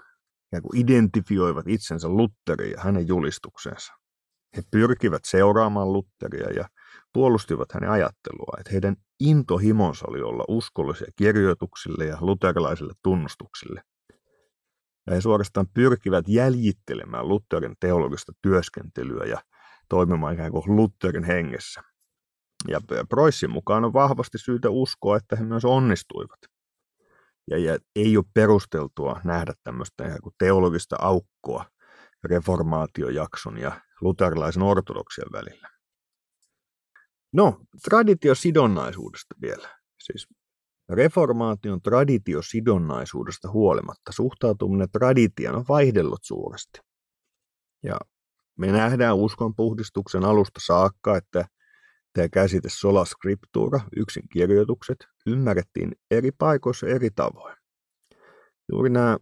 identifioivat 0.74 1.68
itsensä 1.68 2.08
Lutherin 2.08 2.70
ja 2.70 2.80
hänen 2.80 3.08
julistuksensa. 3.08 3.92
He 4.56 4.62
pyrkivät 4.70 5.24
seuraamaan 5.24 5.92
Lutheria 5.92 6.50
ja 6.50 6.68
puolustivat 7.12 7.72
hänen 7.72 7.90
ajattelua, 7.90 8.56
että 8.58 8.72
heidän 8.72 8.96
intohimonsa 9.20 10.04
oli 10.08 10.22
olla 10.22 10.44
uskollisia 10.48 11.06
kirjoituksille 11.16 12.04
ja 12.04 12.18
luterilaisille 12.20 12.92
tunnustuksille. 13.02 13.82
Ja 15.06 15.14
he 15.14 15.20
suorastaan 15.20 15.66
pyrkivät 15.74 16.24
jäljittelemään 16.28 17.28
Lutherin 17.28 17.76
teologista 17.80 18.32
työskentelyä 18.42 19.24
ja 19.24 19.38
toimimaan 19.88 20.34
ikään 20.34 20.52
kuin 20.52 20.76
Lutherin 20.76 21.24
hengessä. 21.24 21.82
Ja 22.68 22.80
Proissin 23.08 23.50
mukaan 23.50 23.84
on 23.84 23.92
vahvasti 23.92 24.38
syytä 24.38 24.70
uskoa, 24.70 25.16
että 25.16 25.36
he 25.36 25.44
myös 25.44 25.64
onnistuivat. 25.64 26.38
Ja, 27.50 27.58
ja 27.58 27.78
ei 27.96 28.16
ole 28.16 28.24
perusteltua 28.34 29.20
nähdä 29.24 29.52
tämmöistä 29.64 30.04
teologista 30.38 30.96
aukkoa 31.00 31.64
reformaatiojakson 32.24 33.58
ja 33.58 33.80
luterilaisen 34.00 34.62
ortodoksian 34.62 35.28
välillä. 35.32 35.68
No, 37.32 37.60
traditiosidonnaisuudesta 37.84 39.34
vielä. 39.40 39.68
Siis 40.02 40.28
reformaation 40.88 41.82
traditiosidonnaisuudesta 41.82 43.50
huolimatta 43.50 44.12
suhtautuminen 44.12 44.90
traditioon 44.90 45.56
on 45.56 45.64
vaihdellut 45.68 46.20
suuresti. 46.22 46.78
Ja 47.82 47.98
me 48.58 48.66
nähdään 48.66 49.16
uskonpuhdistuksen 49.16 50.24
alusta 50.24 50.60
saakka, 50.66 51.16
että 51.16 51.44
tämä 52.12 52.28
käsite 52.28 52.68
sola 52.68 53.04
scriptura, 53.04 53.80
yksin 53.96 54.28
kirjoitukset, 54.32 54.96
ymmärrettiin 55.26 55.92
eri 56.10 56.30
paikoissa 56.38 56.86
eri 56.86 57.10
tavoin. 57.10 57.56
Juuri 58.72 58.90
nämä 58.90 59.18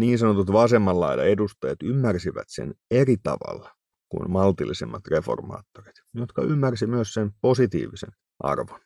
niin 0.00 0.18
sanotut 0.18 0.52
vasemmanlaida 0.52 1.24
edustajat 1.24 1.82
ymmärsivät 1.82 2.46
sen 2.48 2.74
eri 2.90 3.16
tavalla 3.22 3.74
kuin 4.08 4.30
maltillisemmat 4.30 5.06
reformaattorit, 5.06 5.94
jotka 6.14 6.42
ymmärsi 6.42 6.86
myös 6.86 7.14
sen 7.14 7.30
positiivisen 7.40 8.10
arvon. 8.38 8.80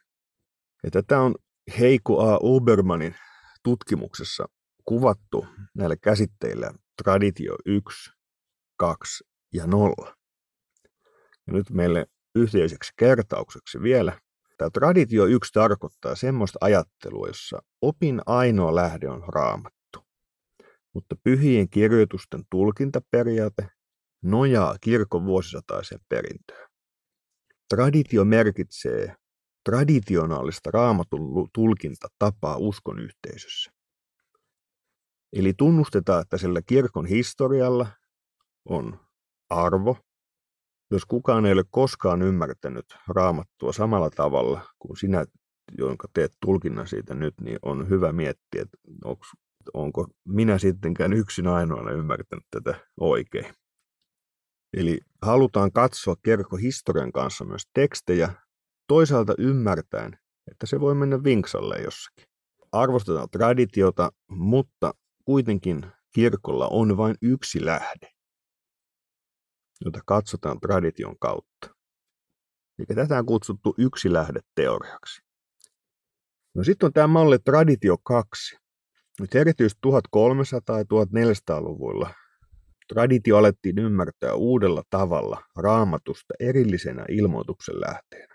Ja 0.85 0.91
tätä 0.91 1.21
on 1.21 1.35
Heikku 1.79 2.21
A. 2.21 2.39
Ubermanin 2.43 3.15
tutkimuksessa 3.63 4.49
kuvattu 4.85 5.47
näillä 5.75 5.97
käsitteillä 5.97 6.73
traditio 7.03 7.57
1, 7.67 8.11
2 8.77 9.25
ja 9.53 9.67
0. 9.67 10.15
Ja 11.47 11.53
nyt 11.53 11.71
meille 11.71 12.07
yhteiseksi 12.35 12.93
kertaukseksi 12.97 13.83
vielä. 13.83 14.21
Tämä 14.59 14.71
traditio 14.71 15.25
1 15.25 15.53
tarkoittaa 15.53 16.15
semmoista 16.15 16.59
ajattelua, 16.61 17.27
jossa 17.27 17.63
opin 17.83 18.21
ainoa 18.27 18.75
lähde 18.75 19.09
on 19.09 19.23
raamattu. 19.29 19.84
Mutta 20.95 21.17
pyhien 21.25 21.69
kirjoitusten 21.69 22.45
tulkintaperiaate 22.51 23.69
nojaa 24.23 24.77
kirkon 24.81 25.25
vuosisataisen 25.27 25.99
perintöön. 26.09 26.69
Traditio 27.69 28.25
merkitsee 28.25 29.17
traditionaalista 29.65 30.71
raamatun 30.71 31.49
tulkintatapaa 31.55 32.57
uskon 32.57 32.99
yhteisössä. 32.99 33.71
Eli 35.33 35.55
tunnustetaan, 35.59 36.23
että 36.23 36.39
sillä 36.39 36.61
kirkon 36.67 37.07
historialla 37.07 37.87
on 38.69 39.01
arvo, 39.51 39.97
jos 40.91 41.05
kukaan 41.05 41.47
ei 41.47 41.53
ole 41.53 41.65
koskaan 41.71 42.23
ymmärtänyt 42.23 42.87
raamattua 43.09 43.73
samalla 43.73 44.11
tavalla 44.11 44.61
kuin 44.79 44.97
sinä, 44.97 45.25
jonka 45.79 46.09
teet 46.15 46.33
tulkinnan 46.41 46.87
siitä 46.87 47.15
nyt, 47.15 47.35
niin 47.41 47.59
on 47.63 47.89
hyvä 47.89 48.13
miettiä, 48.13 48.63
että 48.63 48.79
onko, 49.05 49.25
onko 49.75 50.07
minä 50.29 50.59
sittenkään 50.59 51.13
yksin 51.13 51.47
ainoana 51.47 51.91
ymmärtänyt 51.91 52.45
tätä 52.51 52.81
oikein. 53.01 53.55
Eli 54.77 55.01
halutaan 55.23 55.73
katsoa 55.73 56.15
historian 56.63 57.13
kanssa 57.13 57.45
myös 57.45 57.63
tekstejä, 57.75 58.35
toisaalta 58.89 59.35
ymmärtäen, 59.39 60.19
että 60.51 60.67
se 60.67 60.81
voi 60.81 60.95
mennä 60.95 61.25
vinksalle 61.25 61.79
jossakin. 61.79 62.27
Arvostetaan 62.73 63.31
traditiota, 63.31 64.11
mutta 64.29 64.95
kuitenkin 65.25 65.87
kirkolla 66.15 66.69
on 66.69 66.97
vain 66.97 67.17
yksi 67.23 67.65
lähde, 67.65 68.11
jota 69.85 70.01
katsotaan 70.07 70.61
tradition 70.61 71.19
kautta. 71.19 71.75
Eli 72.79 72.97
tätä 72.97 73.19
on 73.19 73.27
kutsuttu 73.27 73.75
yksi 73.79 74.13
lähde 74.13 74.41
teoriaksi. 74.55 75.23
No 76.55 76.65
sitten 76.65 76.87
on 76.87 76.93
tämä 76.93 77.07
malli 77.07 77.39
traditio 77.39 77.97
2. 77.99 78.57
Nyt 79.21 79.35
erityisesti 79.35 79.81
1300- 79.89 80.79
ja 80.79 80.85
1400-luvulla 80.85 82.11
traditio 82.89 83.37
alettiin 83.37 83.79
ymmärtää 83.79 84.35
uudella 84.35 84.83
tavalla 84.91 85.43
raamatusta 85.57 86.35
erillisenä 86.41 87.05
ilmoituksen 87.09 87.81
lähteenä. 87.81 88.35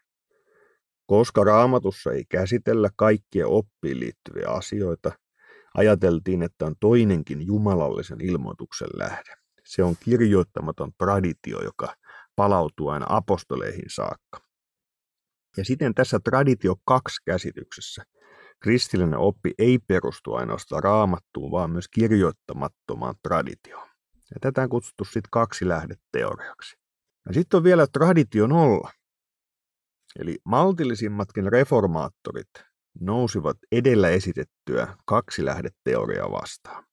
Koska 1.06 1.44
raamatussa 1.44 2.12
ei 2.12 2.24
käsitellä 2.30 2.90
kaikkia 2.96 3.48
oppiin 3.48 4.00
liittyviä 4.00 4.48
asioita, 4.50 5.12
ajateltiin, 5.74 6.44
että 6.44 6.66
on 6.66 6.76
toinenkin 6.80 7.48
jumalallisen 7.48 8.22
ilmoituksen 8.22 8.90
lähde. 8.94 9.36
Se 9.66 9.84
on 9.84 9.96
kirjoittamaton 10.00 10.92
traditio, 10.98 11.64
joka 11.64 11.96
palautuu 12.36 12.90
aina 12.90 13.06
apostoleihin 13.10 13.90
saakka. 13.90 14.40
Ja 15.58 15.66
siten 15.66 15.94
tässä 15.94 16.20
traditio 16.24 16.76
kaksi 16.86 17.22
käsityksessä 17.26 18.04
kristillinen 18.64 19.20
oppi 19.20 19.54
ei 19.58 19.80
perustu 19.80 20.34
ainoastaan 20.34 20.84
raamattuun, 20.84 21.52
vaan 21.52 21.72
myös 21.72 21.88
kirjoittamattomaan 21.88 23.16
traditioon. 23.24 23.90
Ja 24.14 24.38
tätä 24.42 24.62
on 24.62 24.70
kutsuttu 24.70 25.06
sitten 25.06 25.22
kaksi 25.32 25.68
lähdeteoriaksi. 25.68 26.78
Ja 27.28 27.34
sitten 27.34 27.58
on 27.58 27.64
vielä 27.64 27.88
traditio 27.88 28.48
nolla. 28.48 28.92
Eli 30.20 30.38
maltillisimmatkin 30.46 31.52
reformaattorit 31.52 32.50
nousivat 33.00 33.58
edellä 33.72 34.10
esitettyä 34.10 34.98
kaksi 35.06 35.46
lähdeteoriaa 35.46 36.32
vastaan. 36.32 36.86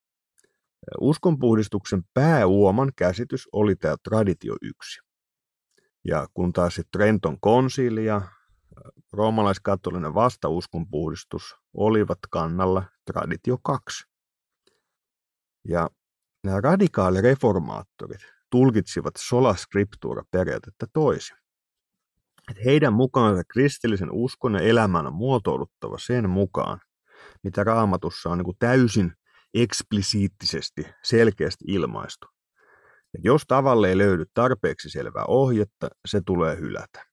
Uskonpuhdistuksen 1.00 2.02
pääuoman 2.14 2.92
käsitys 2.96 3.48
oli 3.52 3.76
tämä 3.76 3.96
traditio 4.04 4.56
yksi. 4.62 5.00
Ja 6.04 6.26
kun 6.34 6.52
taas 6.52 6.80
Trenton 6.92 7.40
konsili 7.40 8.04
ja 8.04 8.22
roomalaiskatolinen 9.12 10.14
vastauskonpuhdistus 10.14 11.56
olivat 11.74 12.18
kannalla 12.30 12.82
traditio 13.04 13.58
2. 13.62 14.04
Ja 15.68 15.90
nämä 16.44 16.60
radikaalireformaattorit 16.60 18.20
tulkitsivat 18.50 19.14
sola 19.18 19.56
scriptura 19.56 20.22
periaatetta 20.30 20.86
toisin. 20.92 21.36
Että 22.50 22.62
heidän 22.64 22.92
mukaansa 22.92 23.42
kristillisen 23.44 24.10
uskon 24.12 24.54
ja 24.54 24.60
elämän 24.60 25.06
on 25.06 25.14
muotoiluttava 25.14 25.98
sen 25.98 26.30
mukaan, 26.30 26.80
mitä 27.42 27.64
raamatussa 27.64 28.30
on 28.30 28.38
niin 28.38 28.44
kuin 28.44 28.56
täysin 28.58 29.12
eksplisiittisesti, 29.54 30.86
selkeästi 31.02 31.64
ilmaistu. 31.68 32.26
Et 33.14 33.24
jos 33.24 33.42
tavalle 33.48 33.88
ei 33.88 33.98
löydy 33.98 34.24
tarpeeksi 34.34 34.90
selvää 34.90 35.24
ohjetta, 35.28 35.88
se 36.08 36.20
tulee 36.26 36.56
hylätä. 36.56 37.05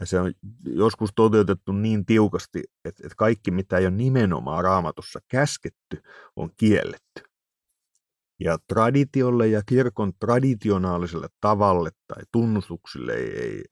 Ja 0.00 0.06
se 0.06 0.20
on 0.20 0.32
joskus 0.64 1.10
toteutettu 1.16 1.72
niin 1.72 2.06
tiukasti, 2.06 2.62
että, 2.84 3.02
että 3.06 3.16
kaikki 3.16 3.50
mitä 3.50 3.78
ei 3.78 3.86
ole 3.86 3.94
nimenomaan 3.94 4.64
raamatussa 4.64 5.20
käsketty, 5.28 6.02
on 6.36 6.50
kielletty. 6.56 7.22
Ja 8.40 8.58
traditiolle 8.68 9.46
ja 9.46 9.62
kirkon 9.66 10.12
traditionaaliselle 10.20 11.28
tavalle 11.40 11.90
tai 12.06 12.22
tunnustuksille 12.32 13.12
ei, 13.12 13.40
ei 13.40 13.64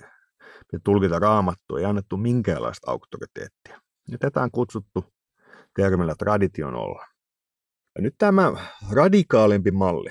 me 0.72 0.78
tulkita 0.84 1.18
raamattua, 1.18 1.78
ei 1.78 1.84
annettu 1.84 2.16
minkäänlaista 2.16 2.90
auktoriteettia. 2.90 3.80
Ja 4.08 4.18
tätä 4.18 4.42
on 4.42 4.50
kutsuttu 4.50 5.04
termillä 5.76 6.14
tradition 6.14 6.74
olla. 6.74 7.06
Ja 7.94 8.02
nyt 8.02 8.14
tämä 8.18 8.52
radikaalimpi 8.92 9.70
malli, 9.70 10.10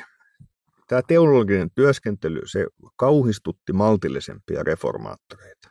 tämä 0.88 1.02
teologinen 1.08 1.72
työskentely, 1.76 2.42
se 2.46 2.68
kauhistutti 2.96 3.74
maltillisempia 3.74 4.64
reformaattoreita. 4.64 5.71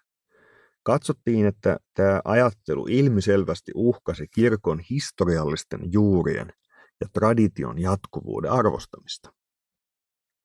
Katsottiin, 0.83 1.47
että 1.47 1.77
tämä 1.95 2.21
ajattelu 2.25 2.87
ilmiselvästi 2.89 3.73
uhkasi 3.75 4.27
kirkon 4.35 4.81
historiallisten 4.91 5.81
juurien 5.93 6.53
ja 7.01 7.07
tradition 7.13 7.79
jatkuvuuden 7.79 8.51
arvostamista. 8.51 9.33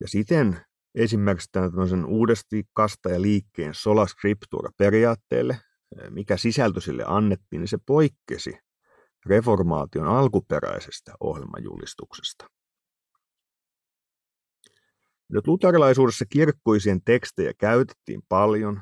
Ja 0.00 0.08
siten 0.08 0.60
esimerkiksi 0.94 1.48
tämmöisen 1.52 2.04
uudesti 2.04 2.64
kasta 2.72 3.08
ja 3.08 3.22
liikkeen 3.22 3.74
sola 3.74 4.06
scriptura 4.06 4.70
periaatteelle, 4.76 5.60
mikä 6.10 6.36
sisältö 6.36 6.80
sille 6.80 7.04
annettiin, 7.06 7.60
niin 7.60 7.68
se 7.68 7.78
poikkesi 7.86 8.58
reformaation 9.26 10.08
alkuperäisestä 10.08 11.12
ohjelmajulistuksesta. 11.20 12.46
Nyt 15.28 15.46
luterilaisuudessa 15.46 16.24
kirkkoisien 16.26 17.00
tekstejä 17.04 17.52
käytettiin 17.58 18.22
paljon. 18.28 18.80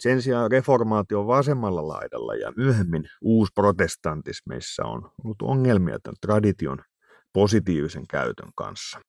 Sen 0.00 0.22
sijaan 0.22 0.50
reformaation 0.50 1.26
vasemmalla 1.26 1.88
laidalla 1.88 2.34
ja 2.34 2.52
myöhemmin 2.56 3.04
uusprotestantismeissa 3.22 4.84
on 4.84 5.10
ollut 5.24 5.42
ongelmia 5.42 5.98
tämän 6.02 6.16
tradition 6.20 6.78
positiivisen 7.32 8.06
käytön 8.06 8.50
kanssa. 8.56 9.00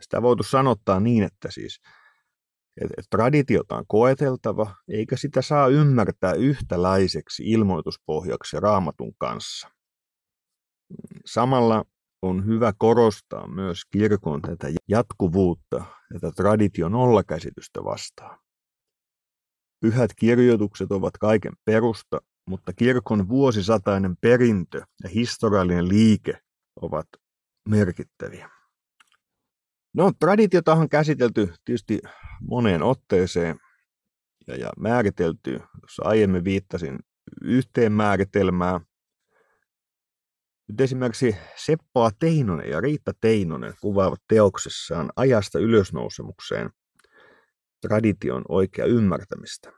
Sitä 0.00 0.22
voitu 0.22 0.42
sanottaa 0.42 1.00
niin, 1.00 1.22
että 1.22 1.50
siis 1.50 1.80
että 2.80 3.02
traditiota 3.10 3.76
on 3.76 3.84
koeteltava, 3.88 4.74
eikä 4.88 5.16
sitä 5.16 5.42
saa 5.42 5.68
ymmärtää 5.68 6.32
yhtäläiseksi 6.32 7.42
ilmoituspohjaksi 7.46 8.60
raamatun 8.60 9.12
kanssa. 9.18 9.68
Samalla 11.26 11.84
on 12.22 12.46
hyvä 12.46 12.72
korostaa 12.78 13.48
myös 13.48 13.82
kirkon 13.90 14.42
tätä 14.42 14.68
jatkuvuutta, 14.88 15.84
tätä 16.12 16.32
tradition 16.36 16.92
nollakäsitystä 16.92 17.84
vastaan. 17.84 18.41
Pyhät 19.82 20.10
kirjoitukset 20.16 20.92
ovat 20.92 21.18
kaiken 21.18 21.52
perusta, 21.64 22.20
mutta 22.46 22.72
kirkon 22.72 23.28
vuosisatainen 23.28 24.16
perintö 24.20 24.82
ja 25.02 25.08
historiallinen 25.08 25.88
liike 25.88 26.38
ovat 26.80 27.06
merkittäviä. 27.68 28.50
No, 29.94 30.12
traditiota 30.18 30.72
on 30.72 30.88
käsitelty 30.88 31.54
tietysti 31.64 32.00
moneen 32.40 32.82
otteeseen. 32.82 33.56
ja, 34.46 34.56
ja 34.56 34.70
määritelty. 34.78 35.60
Tuossa 35.80 36.02
aiemmin 36.04 36.44
viittasin 36.44 36.98
yhteen 37.42 37.92
määritelmään. 37.92 38.80
Nyt 40.68 40.80
esimerkiksi 40.80 41.36
Seppoa 41.56 42.10
Teinonen 42.18 42.70
ja 42.70 42.80
Riitta 42.80 43.12
Teinonen 43.20 43.74
kuvaavat 43.80 44.20
teoksessaan 44.28 45.12
ajasta 45.16 45.58
ylösnousemukseen 45.58 46.70
tradition 47.88 48.42
oikea 48.48 48.84
ymmärtämistä. 48.84 49.72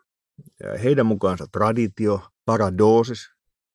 Heidän 0.83 1.07
mukaansa 1.07 1.47
traditio, 1.53 2.21
paradoosis, 2.45 3.31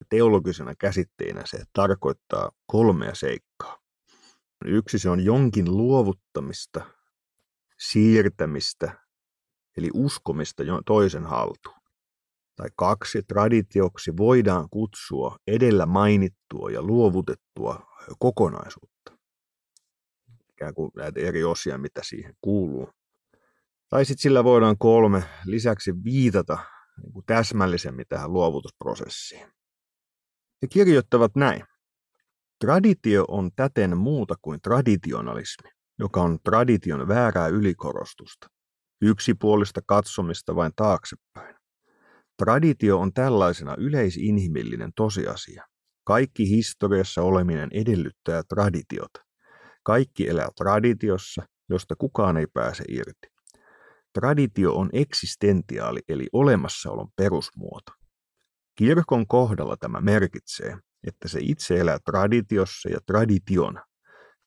teologisena 0.09 0.75
käsitteenä 0.75 1.41
se 1.45 1.63
tarkoittaa 1.73 2.51
kolmea 2.65 3.15
seikkaa. 3.15 3.77
Yksi 4.65 4.99
se 4.99 5.09
on 5.09 5.25
jonkin 5.25 5.77
luovuttamista, 5.77 6.81
siirtämistä, 7.79 8.99
eli 9.77 9.89
uskomista 9.93 10.63
toisen 10.85 11.25
haltuun. 11.25 11.79
Tai 12.55 12.69
kaksi, 12.75 13.23
traditioksi 13.23 14.17
voidaan 14.17 14.67
kutsua 14.69 15.37
edellä 15.47 15.85
mainittua 15.85 16.71
ja 16.71 16.81
luovutettua 16.81 17.87
kokonaisuutta. 18.19 19.17
Ikään 20.49 20.73
kuin 20.73 20.91
näitä 20.95 21.19
eri 21.19 21.43
osia, 21.43 21.77
mitä 21.77 22.01
siihen 22.03 22.35
kuuluu. 22.41 22.89
Tai 23.89 24.05
sitten 24.05 24.21
sillä 24.21 24.43
voidaan 24.43 24.77
kolme 24.77 25.23
lisäksi 25.45 25.91
viitata 26.03 26.57
niin 27.01 27.13
kuin 27.13 27.25
täsmällisemmin 27.25 28.05
tähän 28.09 28.33
luovutusprosessiin. 28.33 29.47
He 30.61 30.67
kirjoittavat 30.69 31.35
näin. 31.35 31.63
Traditio 32.59 33.25
on 33.27 33.51
täten 33.55 33.97
muuta 33.97 34.35
kuin 34.41 34.61
traditionalismi, 34.61 35.69
joka 35.99 36.21
on 36.21 36.39
tradition 36.43 37.07
väärää 37.07 37.47
ylikorostusta, 37.47 38.47
yksipuolista 39.01 39.81
katsomista 39.85 40.55
vain 40.55 40.71
taaksepäin. 40.75 41.55
Traditio 42.37 42.99
on 42.99 43.13
tällaisena 43.13 43.75
yleisinhimillinen 43.77 44.91
tosiasia. 44.95 45.65
Kaikki 46.03 46.49
historiassa 46.49 47.21
oleminen 47.21 47.69
edellyttää 47.73 48.43
traditiota. 48.49 49.25
Kaikki 49.83 50.29
elää 50.29 50.49
traditiossa, 50.57 51.43
josta 51.69 51.95
kukaan 51.95 52.37
ei 52.37 52.47
pääse 52.53 52.83
irti. 52.87 53.38
Traditio 54.13 54.73
on 54.73 54.89
eksistentiaali 54.93 55.99
eli 56.09 56.27
olemassaolon 56.33 57.07
perusmuoto. 57.15 57.91
Kirkon 58.75 59.27
kohdalla 59.27 59.77
tämä 59.77 60.01
merkitsee, 60.01 60.77
että 61.07 61.27
se 61.27 61.39
itse 61.41 61.79
elää 61.79 61.99
traditiossa 62.05 62.89
ja 62.89 62.99
traditiona. 63.05 63.85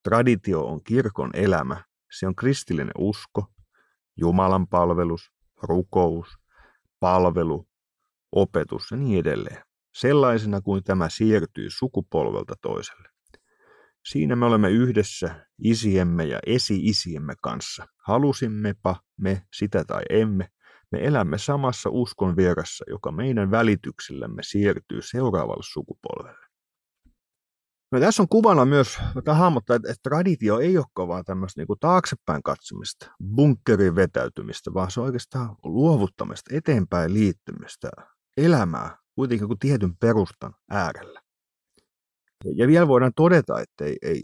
Traditio 0.02 0.64
on 0.64 0.84
kirkon 0.84 1.30
elämä, 1.34 1.84
se 2.18 2.26
on 2.26 2.36
kristillinen 2.36 2.92
usko, 2.98 3.46
Jumalan 4.16 4.66
palvelus, 4.66 5.32
rukous, 5.62 6.28
palvelu, 7.00 7.68
opetus 8.32 8.90
ja 8.90 8.96
niin 8.96 9.18
edelleen. 9.18 9.62
Sellaisena 9.94 10.60
kuin 10.60 10.84
tämä 10.84 11.08
siirtyy 11.08 11.70
sukupolvelta 11.70 12.54
toiselle. 12.62 13.08
Siinä 14.04 14.36
me 14.36 14.46
olemme 14.46 14.70
yhdessä 14.70 15.46
isiemme 15.58 16.24
ja 16.24 16.40
esi-isiemme 16.46 17.34
kanssa. 17.42 17.86
Halusimmepa 18.06 18.96
me 19.22 19.42
sitä 19.52 19.84
tai 19.84 20.02
emme, 20.10 20.48
me 20.92 20.98
elämme 21.06 21.38
samassa 21.38 21.90
uskon 21.90 22.36
vieressä, 22.36 22.84
joka 22.88 23.12
meidän 23.12 23.50
välityksillämme 23.50 24.42
siirtyy 24.42 25.02
seuraavalle 25.02 25.62
sukupolvelle. 25.72 26.46
No, 27.92 28.00
tässä 28.00 28.22
on 28.22 28.28
kuvana 28.28 28.64
myös, 28.64 28.98
että 29.18 29.34
hahmottaa, 29.34 29.76
että, 29.76 29.94
traditio 30.02 30.58
ei 30.58 30.76
olekaan 30.78 31.08
vaan 31.08 31.24
tämmöistä 31.24 31.60
niin 31.60 31.78
taaksepäin 31.80 32.42
katsomista, 32.42 33.12
bunkkerin 33.34 33.96
vetäytymistä, 33.96 34.74
vaan 34.74 34.90
se 34.90 35.00
on 35.00 35.06
oikeastaan 35.06 35.56
luovuttamista, 35.62 36.56
eteenpäin 36.56 37.14
liittymistä, 37.14 37.90
elämää 38.36 38.96
kuitenkin 39.14 39.46
kuin 39.48 39.58
tietyn 39.58 39.96
perustan 39.96 40.54
äärellä. 40.70 41.20
Ja 42.56 42.66
vielä 42.66 42.88
voidaan 42.88 43.12
todeta, 43.16 43.60
että 43.60 43.84
ei, 43.84 43.96
ei 44.02 44.22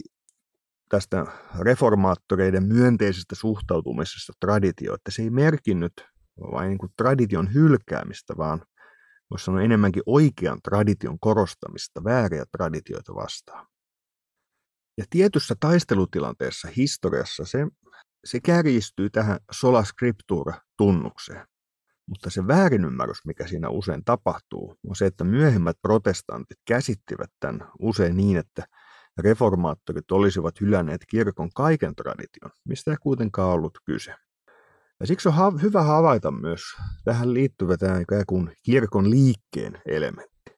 tästä 0.89 1.25
reformaattoreiden 1.59 2.63
myönteisestä 2.63 3.35
suhtautumisesta 3.35 4.33
traditio, 4.39 4.93
että 4.93 5.11
se 5.11 5.21
ei 5.21 5.29
merkinnyt 5.29 5.93
vain 6.51 6.69
niin 6.69 6.77
kuin 6.77 6.91
tradition 6.97 7.53
hylkäämistä, 7.53 8.33
vaan 8.37 8.61
voisi 9.31 9.45
sanoa 9.45 9.61
enemmänkin 9.61 10.03
oikean 10.05 10.59
tradition 10.63 11.19
korostamista 11.19 12.03
vääriä 12.03 12.43
traditioita 12.57 13.15
vastaan. 13.15 13.67
Ja 14.97 15.05
tietyssä 15.09 15.55
taistelutilanteessa 15.59 16.67
historiassa 16.77 17.45
se, 17.45 17.67
se 18.25 18.39
kärjistyy 18.39 19.09
tähän 19.09 19.39
sola 19.51 19.83
scriptura-tunnukseen. 19.83 21.47
Mutta 22.05 22.29
se 22.29 22.47
väärinymmärrys, 22.47 23.25
mikä 23.25 23.47
siinä 23.47 23.69
usein 23.69 24.03
tapahtuu, 24.05 24.75
on 24.87 24.95
se, 24.95 25.05
että 25.05 25.23
myöhemmät 25.23 25.77
protestantit 25.81 26.57
käsittivät 26.67 27.29
tämän 27.39 27.71
usein 27.79 28.17
niin, 28.17 28.37
että 28.37 28.63
reformaattorit 29.21 30.11
olisivat 30.11 30.61
hylänneet 30.61 31.01
kirkon 31.09 31.49
kaiken 31.55 31.95
tradition, 31.95 32.51
mistä 32.65 32.91
ei 32.91 32.97
kuitenkaan 33.01 33.49
ollut 33.49 33.77
kyse. 33.85 34.15
Ja 34.99 35.07
siksi 35.07 35.27
on 35.27 35.33
ha- 35.33 35.53
hyvä 35.61 35.83
havaita 35.83 36.31
myös 36.31 36.61
tähän 37.03 37.33
liittyvä 37.33 37.77
tämä 37.77 38.01
kuin 38.27 38.51
kirkon 38.63 39.09
liikkeen 39.09 39.81
elementti. 39.85 40.51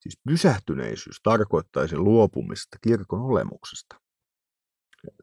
Siis 0.00 0.20
pysähtyneisyys 0.28 1.20
tarkoittaisi 1.22 1.96
luopumista 1.96 2.78
kirkon 2.80 3.20
olemuksesta. 3.20 3.96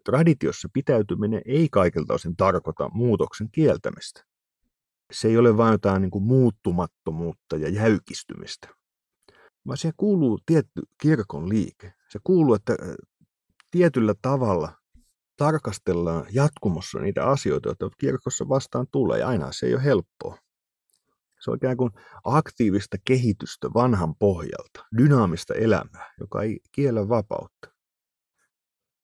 Traditiossa 0.06 0.69
pitäytyminen 0.74 1.41
ei 1.45 1.69
kaikilta 1.71 2.13
osin 2.13 2.36
tarkoita 2.36 2.89
muutoksen 2.89 3.50
kieltämistä. 3.52 4.24
Se 5.12 5.28
ei 5.28 5.38
ole 5.38 5.58
vain 5.58 5.71
jotain 5.71 6.02
niin 6.02 6.12
kuin 6.12 6.24
muuttumattomuutta 6.24 7.58
ja 7.58 7.69
jäykistymistä, 7.69 8.67
vaan 9.67 9.78
siihen 9.78 9.93
kuuluu 9.97 10.39
tietty 10.45 10.82
kirkon 11.02 11.50
liike. 11.50 11.93
Se 12.10 12.19
kuuluu, 12.24 12.54
että 12.54 12.76
tietyllä 13.71 14.13
tavalla 14.21 14.74
tarkastellaan 15.38 16.26
jatkumossa 16.32 17.00
niitä 17.00 17.26
asioita, 17.26 17.69
joita 17.69 17.89
kirkossa 17.97 18.50
vastaan 18.50 18.88
tulee, 18.91 19.19
ja 19.19 19.28
aina 19.28 19.52
se 19.52 19.65
ei 19.65 19.74
ole 19.74 19.84
helppoa. 19.84 20.38
Se 21.39 21.52
on 21.52 21.58
ikään 21.58 21.78
kuin 21.78 21.91
aktiivista 22.24 22.97
kehitystä 23.06 23.67
vanhan 23.74 24.15
pohjalta, 24.15 24.86
dynaamista 24.97 25.54
elämää, 25.54 26.13
joka 26.19 26.41
ei 26.41 26.60
kiellä 26.71 27.10
vapautta. 27.10 27.71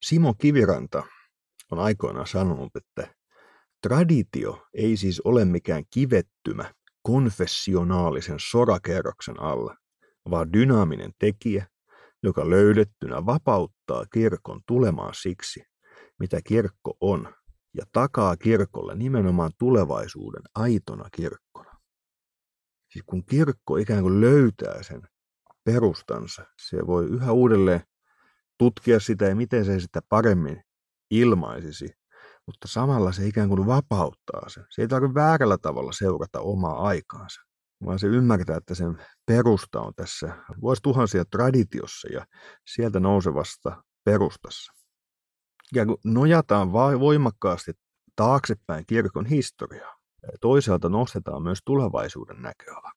Simo 0.02 0.34
Kiviranta 0.34 1.04
on 1.72 1.80
aikoinaan 1.80 2.28
sanonut, 2.28 2.76
että 2.76 3.16
traditio 3.82 4.68
ei 4.74 4.98
siis 4.98 5.22
ole 5.22 5.46
mikään 5.46 5.84
kivettymä 5.90 6.74
konfessionaalisen 7.02 8.38
sorakerroksen 8.40 9.40
alla, 9.40 9.76
vaan 10.30 10.54
dynaaminen 10.54 11.12
tekijä, 11.20 11.68
joka 12.24 12.50
löydettynä 12.50 13.26
vapauttaa 13.26 14.06
kirkon 14.14 14.62
tulemaan 14.68 15.14
siksi, 15.22 15.64
mitä 16.20 16.40
kirkko 16.48 16.98
on, 17.02 17.34
ja 17.74 17.84
takaa 17.92 18.38
kirkolle 18.38 18.96
nimenomaan 18.96 19.52
tulevaisuuden 19.60 20.44
aitona 20.56 21.10
kirkkona. 21.16 21.72
Siis 22.92 23.06
kun 23.06 23.26
kirkko 23.26 23.78
ikään 23.78 24.02
kuin 24.02 24.22
löytää 24.22 24.84
sen 24.84 25.02
perustansa, 25.64 26.46
se 26.70 26.88
voi 26.88 27.06
yhä 27.06 27.32
uudelleen 27.32 27.82
tutkia 28.58 29.00
sitä 29.00 29.26
ja 29.26 29.36
miten 29.36 29.66
se 29.66 29.80
sitä 29.80 30.02
paremmin 30.10 30.64
ilmaisisi, 31.12 31.90
mutta 32.46 32.68
samalla 32.68 33.12
se 33.12 33.28
ikään 33.28 33.50
kuin 33.50 33.66
vapauttaa 33.66 34.50
sen. 34.50 34.66
Se 34.70 34.82
ei 34.82 34.88
tarvitse 34.88 35.14
väärällä 35.14 35.58
tavalla 35.58 35.92
seurata 35.92 36.40
omaa 36.40 36.88
aikaansa, 36.88 37.42
vaan 37.86 38.00
se 38.00 38.08
ymmärtää, 38.08 38.58
että 38.58 38.76
sen 38.76 39.06
perusta 39.26 39.82
on 39.82 39.94
tässä 39.96 40.38
vuosituhansia 40.62 41.26
traditiossa 41.26 42.08
ja 42.14 42.26
sieltä 42.68 43.00
nousevasta 43.00 43.84
perustassa 44.04 44.78
ikään 45.72 45.88
kuin 45.88 45.98
nojataan 46.04 46.72
voimakkaasti 46.72 47.72
taaksepäin 48.16 48.84
kirkon 48.88 49.26
historiaa. 49.26 49.98
Toisaalta 50.42 50.90
nostetaan 50.90 51.44
myös 51.44 51.60
tulevaisuuden 51.66 52.42
näköala. 52.42 52.92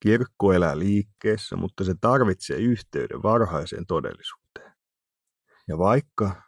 Kirkko 0.00 0.52
elää 0.52 0.78
liikkeessä, 0.78 1.56
mutta 1.56 1.84
se 1.84 1.94
tarvitsee 2.00 2.56
yhteyden 2.58 3.22
varhaiseen 3.22 3.86
todellisuuteen. 3.86 4.72
Ja 5.68 5.78
vaikka 5.78 6.42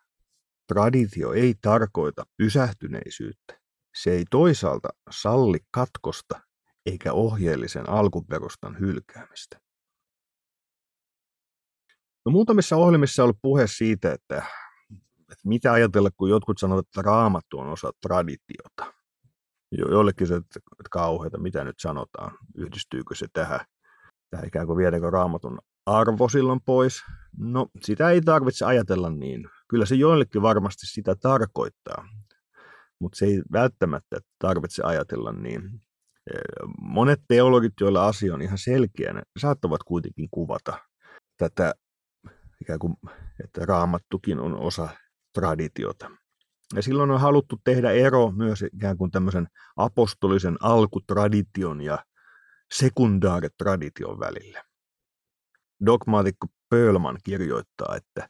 traditio 0.69 1.33
ei 1.33 1.55
tarkoita 1.63 2.25
pysähtyneisyyttä, 2.37 3.59
se 4.03 4.11
ei 4.11 4.25
toisaalta 4.31 4.89
salli 5.11 5.59
katkosta 5.71 6.41
eikä 6.89 7.13
ohjeellisen 7.13 7.89
alkuperustan 7.89 8.79
hylkäämistä. 8.81 9.61
No, 12.27 12.33
muutamissa 12.33 12.77
ohjelmissa 12.77 13.23
on 13.23 13.25
ollut 13.25 13.39
puhe 13.43 13.67
siitä, 13.67 14.13
että 14.13 14.43
että 15.33 15.49
mitä 15.49 15.73
ajatella, 15.73 16.11
kun 16.11 16.31
jotkut 16.31 16.59
sanovat, 16.59 16.87
että 16.87 17.03
raamattu 17.03 17.59
on 17.59 17.69
osa 17.69 17.91
traditiota. 18.03 18.95
Jo, 19.73 19.89
jollekin 19.91 20.27
se, 20.27 20.37
että 20.37 20.61
kauheita, 20.91 21.39
mitä 21.39 21.65
nyt 21.65 21.79
sanotaan, 21.79 22.39
yhdistyykö 22.57 23.15
se 23.15 23.27
tähän, 23.33 23.61
tähän 24.31 24.47
ikään 24.47 24.67
kuin 24.67 24.77
viedäänkö 24.77 25.11
raamatun 25.11 25.59
arvo 25.87 26.29
silloin 26.29 26.61
pois. 26.67 27.03
No, 27.37 27.67
sitä 27.83 28.11
ei 28.11 28.21
tarvitse 28.21 28.65
ajatella 28.65 29.11
niin. 29.11 29.49
Kyllä 29.69 29.87
se 29.87 29.95
joillekin 29.95 30.43
varmasti 30.43 30.87
sitä 30.87 31.15
tarkoittaa, 31.15 32.09
mutta 33.01 33.19
se 33.19 33.27
ei 33.27 33.43
välttämättä 33.53 34.21
tarvitse 34.39 34.83
ajatella 34.83 35.33
niin. 35.33 35.81
Monet 36.81 37.21
teologit, 37.29 37.73
joilla 37.81 38.07
asia 38.07 38.35
on 38.35 38.43
ihan 38.43 38.59
selkeänä, 38.59 39.23
saattavat 39.39 39.83
kuitenkin 39.83 40.29
kuvata 40.31 40.79
tätä 41.37 41.75
ikään 42.61 42.79
kuin, 42.79 42.95
että 43.45 43.67
raamattukin 43.67 44.41
on 44.41 44.55
osa 44.55 44.89
traditiota. 45.35 46.11
Ja 46.75 46.83
silloin 46.83 47.11
on 47.11 47.21
haluttu 47.21 47.61
tehdä 47.65 47.91
ero 47.91 48.31
myös 48.31 48.65
ikään 48.73 48.97
kuin 48.97 49.11
tämmöisen 49.11 49.49
apostolisen 49.77 50.57
alkutradition 50.61 51.81
ja 51.81 52.05
sekundaaretradition 52.73 54.21
välille. 54.21 54.63
Dogmaatikko 55.87 56.47
Pöölman 56.69 57.19
kirjoittaa, 57.25 57.97
että 57.97 58.29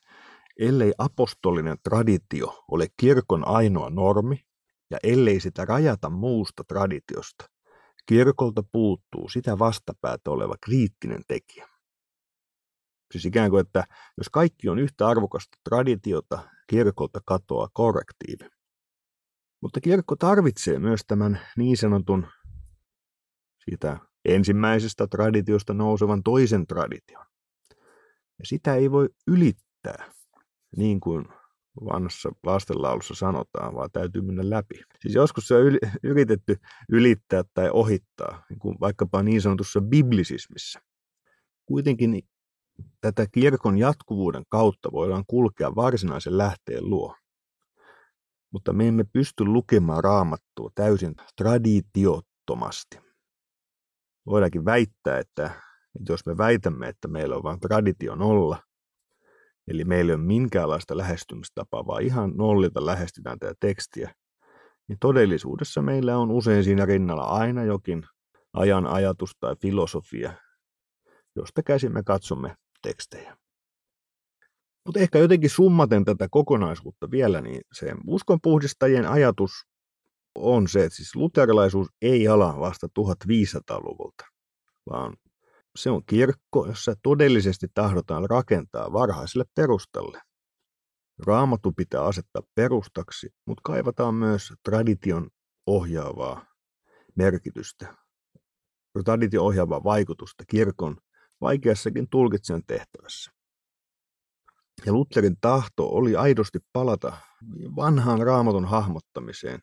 ellei 0.59 0.93
apostolinen 0.99 1.77
traditio 1.83 2.65
ole 2.71 2.87
kirkon 2.97 3.49
ainoa 3.49 3.91
normi, 3.91 4.41
ja 4.91 4.99
ellei 5.03 5.41
sitä 5.41 5.65
rajata 5.65 6.11
muusta 6.11 6.65
traditiosta, 6.65 7.45
kirkolta 8.09 8.63
puuttuu 8.73 9.29
sitä 9.29 9.59
vastapäätä 9.59 10.31
oleva 10.31 10.55
kriittinen 10.61 11.23
tekijä. 11.29 11.69
Siis 13.13 13.25
ikään 13.27 13.51
kuin, 13.51 13.61
että 13.61 13.85
jos 14.19 14.29
kaikki 14.29 14.69
on 14.69 14.79
yhtä 14.79 15.09
arvokasta 15.09 15.59
traditiota, 15.65 16.49
kirkolta 16.67 17.21
katoaa 17.25 17.69
korrektiivi. 17.73 18.51
Mutta 19.63 19.81
kirkko 19.81 20.17
tarvitsee 20.17 20.79
myös 20.79 21.01
tämän 21.07 21.41
niin 21.57 21.77
sanotun 21.77 22.27
siitä 23.65 23.99
ensimmäisestä 24.25 25.07
traditiosta 25.07 25.75
nousevan 25.75 26.23
toisen 26.23 26.67
tradition. 26.67 27.27
Ja 28.39 28.45
sitä 28.45 28.75
ei 28.75 28.91
voi 28.91 29.09
ylittää, 29.27 30.13
niin 30.77 31.01
kuin 31.01 31.25
vanhassa 31.85 32.33
lastenlaulussa 32.43 33.15
sanotaan, 33.15 33.75
vaan 33.75 33.91
täytyy 33.93 34.23
mennä 34.23 34.51
läpi. 34.51 34.75
Siis 35.01 35.15
joskus 35.15 35.49
se 35.49 35.55
on 35.55 35.63
yli, 35.63 35.79
yritetty 36.03 36.57
ylittää 36.89 37.43
tai 37.55 37.71
ohittaa, 37.73 38.43
niin 38.51 38.59
kuin 38.59 38.77
vaikkapa 38.81 39.23
niin 39.23 39.43
sanotussa 39.43 39.81
biblisismissä. 39.81 40.81
Kuitenkin 41.67 42.23
tätä 43.01 43.27
kirkon 43.33 43.79
jatkuvuuden 43.79 44.43
kautta 44.49 44.93
voidaan 44.93 45.25
kulkea 45.27 45.75
varsinaisen 45.75 46.39
lähteen 46.39 46.91
luo. 46.91 47.17
Mutta 48.53 48.73
me 48.73 48.89
emme 48.89 49.05
pysty 49.13 49.45
lukemaan 49.45 50.05
raamattua 50.05 50.71
täysin 50.75 51.15
traditiottomasti. 51.37 52.99
Voidaankin 54.27 54.65
väittää, 54.65 55.19
että 55.19 55.51
jos 56.09 56.27
me 56.27 56.39
väitämme, 56.39 56.89
että 56.89 57.09
meillä 57.09 57.37
on 57.37 57.43
vain 57.43 57.61
traditio 57.61 58.15
nolla, 58.15 58.63
eli 59.69 59.85
meillä 59.85 60.11
ei 60.11 60.15
ole 60.15 60.23
minkäänlaista 60.23 60.97
lähestymistapaa, 60.97 61.87
vaan 61.87 62.03
ihan 62.03 62.33
nollilta 62.37 62.87
lähestytään 62.87 63.39
tätä 63.39 63.55
tekstiä, 63.61 64.15
niin 64.89 64.99
todellisuudessa 65.01 65.83
meillä 65.83 66.19
on 66.19 66.31
usein 66.31 66.65
siinä 66.65 66.85
rinnalla 66.85 67.25
aina 67.25 67.65
jokin 67.65 68.03
ajan 68.53 68.87
ajatus 68.87 69.31
tai 69.41 69.57
filosofia, 69.63 70.33
josta 71.37 71.63
käsin 71.63 71.93
me 71.93 72.03
katsomme 72.03 72.57
tekstejä. 72.83 73.37
Mutta 74.87 75.01
ehkä 75.01 75.19
jotenkin 75.19 75.51
summaten 75.51 76.05
tätä 76.05 76.29
kokonaisuutta 76.31 77.11
vielä, 77.11 77.41
niin 77.41 77.61
se 77.73 77.95
uskonpuhdistajien 78.07 79.07
ajatus 79.07 79.51
on 80.35 80.69
se, 80.69 80.85
että 80.85 80.97
siis 80.97 81.17
luterilaisuus 81.17 81.89
ei 82.03 82.29
ala 82.29 82.61
vasta 82.61 82.87
1500-luvulta, 82.87 84.25
vaan 84.91 85.17
se 85.79 85.91
on 85.91 86.03
kirkko, 86.07 86.67
jossa 86.67 86.95
todellisesti 87.03 87.67
tahdotaan 87.75 88.31
rakentaa 88.31 88.93
varhaiselle 88.93 89.45
perustalle. 89.55 90.21
Raamattu 91.27 91.73
pitää 91.73 92.05
asettaa 92.05 92.43
perustaksi, 92.55 93.29
mutta 93.47 93.61
kaivataan 93.65 94.15
myös 94.15 94.53
tradition 94.65 95.31
ohjaavaa 95.67 96.47
merkitystä, 97.17 97.95
tradition 99.05 99.45
ohjaavaa 99.45 99.85
vaikutusta 99.85 100.45
kirkon 100.51 100.97
vaikeassakin 101.41 102.09
tulkitsijan 102.11 102.63
tehtävässä. 102.67 103.31
Ja 104.87 104.93
Lutherin 104.93 105.37
tahto 105.41 105.89
oli 105.89 106.17
aidosti 106.17 106.59
palata 106.73 107.17
vanhaan 107.77 108.21
raamatun 108.21 108.65
hahmottamiseen 108.65 109.61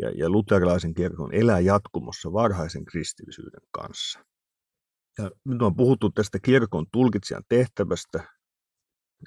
ja, 0.00 0.10
ja 0.10 0.30
luterilaisen 0.30 0.94
kirkon 0.94 1.34
elää 1.34 1.60
jatkumossa 1.60 2.32
varhaisen 2.32 2.84
kristillisyyden 2.84 3.62
kanssa. 3.70 4.20
Ja 5.18 5.30
nyt 5.44 5.62
on 5.62 5.76
puhuttu 5.76 6.10
tästä 6.10 6.38
kirkon 6.38 6.86
tulkitsijan 6.92 7.42
tehtävästä. 7.48 8.24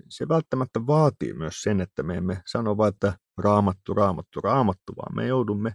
Se 0.10 0.28
välttämättä 0.28 0.88
vaatii 0.88 1.34
myös 1.34 1.62
sen, 1.62 1.82
että 1.82 2.04
me 2.04 2.18
emme 2.18 2.42
sano 2.46 2.78
vain, 2.78 2.94
että 2.94 3.14
raamattu, 3.38 3.94
raamattu, 3.94 4.42
raamattu, 4.42 4.94
vaan 4.98 5.16
me 5.16 5.28
joudumme 5.28 5.74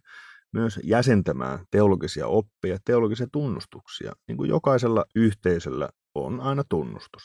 myös 0.53 0.81
jäsentämään 0.85 1.59
teologisia 1.71 2.27
oppia, 2.27 2.79
teologisia 2.85 3.27
tunnustuksia, 3.33 4.13
niin 4.29 4.37
kuin 4.37 4.51
jokaisella 4.51 5.05
yhteisöllä 5.15 5.89
on 6.15 6.41
aina 6.41 6.63
tunnustus. 6.69 7.23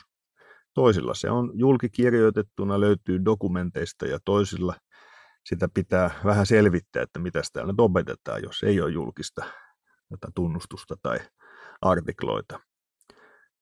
Toisilla 0.73 1.13
se 1.13 1.29
on 1.29 1.51
julkikirjoitettuna, 1.53 2.79
löytyy 2.79 3.25
dokumenteista 3.25 4.05
ja 4.05 4.19
toisilla 4.25 4.75
sitä 5.45 5.67
pitää 5.73 6.11
vähän 6.25 6.45
selvittää, 6.45 7.03
että 7.03 7.19
mitä 7.19 7.41
täällä 7.53 7.73
nyt 7.73 7.79
opetetaan, 7.79 8.43
jos 8.43 8.63
ei 8.63 8.81
ole 8.81 8.91
julkista 8.91 9.45
tätä 10.09 10.27
tunnustusta 10.35 10.95
tai 11.01 11.19
artikloita. 11.81 12.59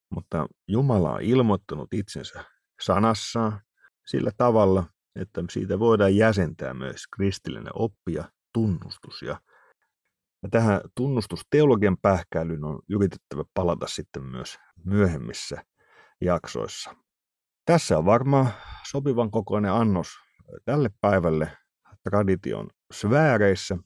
Mutta 0.10 0.48
Jumala 0.68 1.14
on 1.14 1.22
ilmoittanut 1.22 1.94
itsensä 1.94 2.44
sanassaan 2.82 3.62
sillä 4.08 4.32
tavalla, 4.38 4.84
että 5.16 5.44
siitä 5.50 5.80
voidaan 5.80 6.16
jäsentää 6.16 6.74
myös 6.74 7.08
kristillinen 7.16 7.74
oppi 7.74 8.14
ja 8.14 8.32
tunnustus. 8.54 9.22
Ja 9.22 9.40
tähän 10.52 10.82
tunnustusteologian 10.96 11.98
pähkäilyyn 12.02 12.64
on 12.64 12.80
yritettävä 12.90 13.44
palata 13.54 13.88
sitten 13.88 14.24
myös 14.24 14.58
myöhemmissä 14.86 15.64
jaksoissa. 16.22 16.96
Tässä 17.66 17.98
on 17.98 18.06
varmaan 18.06 18.50
sopivan 18.90 19.32
kokoinen 19.32 19.72
annos 19.72 20.08
tälle 20.66 20.90
päivälle 21.02 21.58
tradition 22.04 22.70
sfääreissä. 22.94 23.78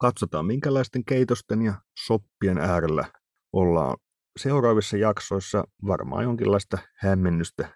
Katsotaan, 0.00 0.46
minkälaisten 0.46 1.04
keitosten 1.04 1.62
ja 1.62 1.74
soppien 2.06 2.58
äärellä 2.58 3.04
ollaan 3.52 3.96
seuraavissa 4.36 4.96
jaksoissa. 4.96 5.64
Varmaan 5.86 6.24
jonkinlaista 6.24 6.78
hämmennystä 6.94 7.68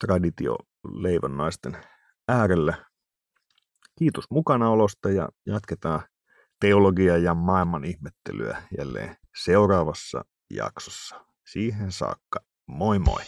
traditioleivonnaisten 0.00 1.76
äärellä. 2.28 2.84
Kiitos 3.98 4.24
mukanaolosta 4.30 5.10
ja 5.10 5.28
jatketaan 5.46 6.00
teologia 6.60 7.18
ja 7.18 7.34
maailman 7.34 7.84
ihmettelyä 7.84 8.62
jälleen 8.78 9.16
seuraavassa 9.44 10.24
jaksossa. 10.50 11.26
Siihen 11.52 11.92
saakka, 11.92 12.40
moi 12.66 12.98
moi! 12.98 13.22